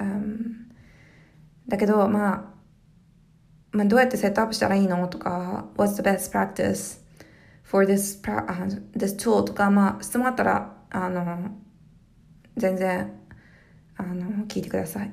[0.00, 0.64] Um,
[1.68, 2.44] だけど、まあ、
[3.72, 7.00] まあ、どうやってセットアップしたらいいのとか、what's the best practice
[7.62, 8.20] for this,
[8.96, 11.50] this tool とか、まあ、質問あったら、あの、
[12.56, 13.12] 全然、
[13.96, 15.12] あの、聞いてください。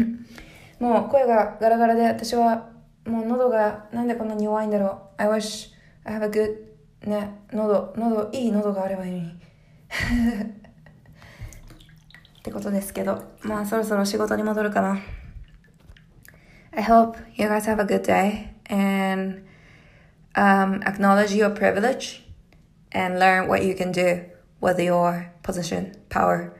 [0.80, 2.70] もう声がガラガラで、私は
[3.06, 5.22] もう喉がなんでこんなに弱いんだろう。
[5.22, 5.70] I wish
[6.04, 6.70] I have a good
[7.06, 9.22] ね、喉、喉、いい喉があればいい。
[12.39, 14.99] ってことですけど、まあそろそろ仕事に戻るかな。
[16.71, 19.43] I hope you guys have a good day and
[20.35, 22.23] um, acknowledge your privilege
[22.91, 24.25] and learn what you can do
[24.61, 26.53] with your position, power.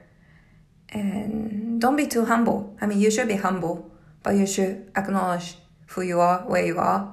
[0.89, 2.75] And don't be too humble.
[2.81, 3.91] I mean, you should be humble,
[4.23, 5.57] but you should acknowledge
[5.87, 7.09] who you are, where you are,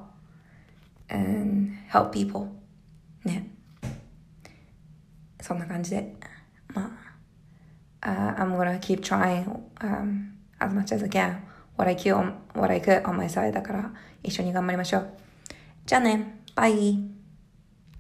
[1.11, 2.49] and help people.
[3.25, 3.49] ね。
[5.41, 6.15] そんな感じで。
[8.01, 11.37] まあ、uh, I'm gonna keep trying、um, as much as I can.
[11.77, 13.93] What I, could on, what I could on my side だから
[14.23, 15.09] 一緒に頑張りましょう。
[15.87, 16.43] じゃあね。
[16.55, 17.16] バイ。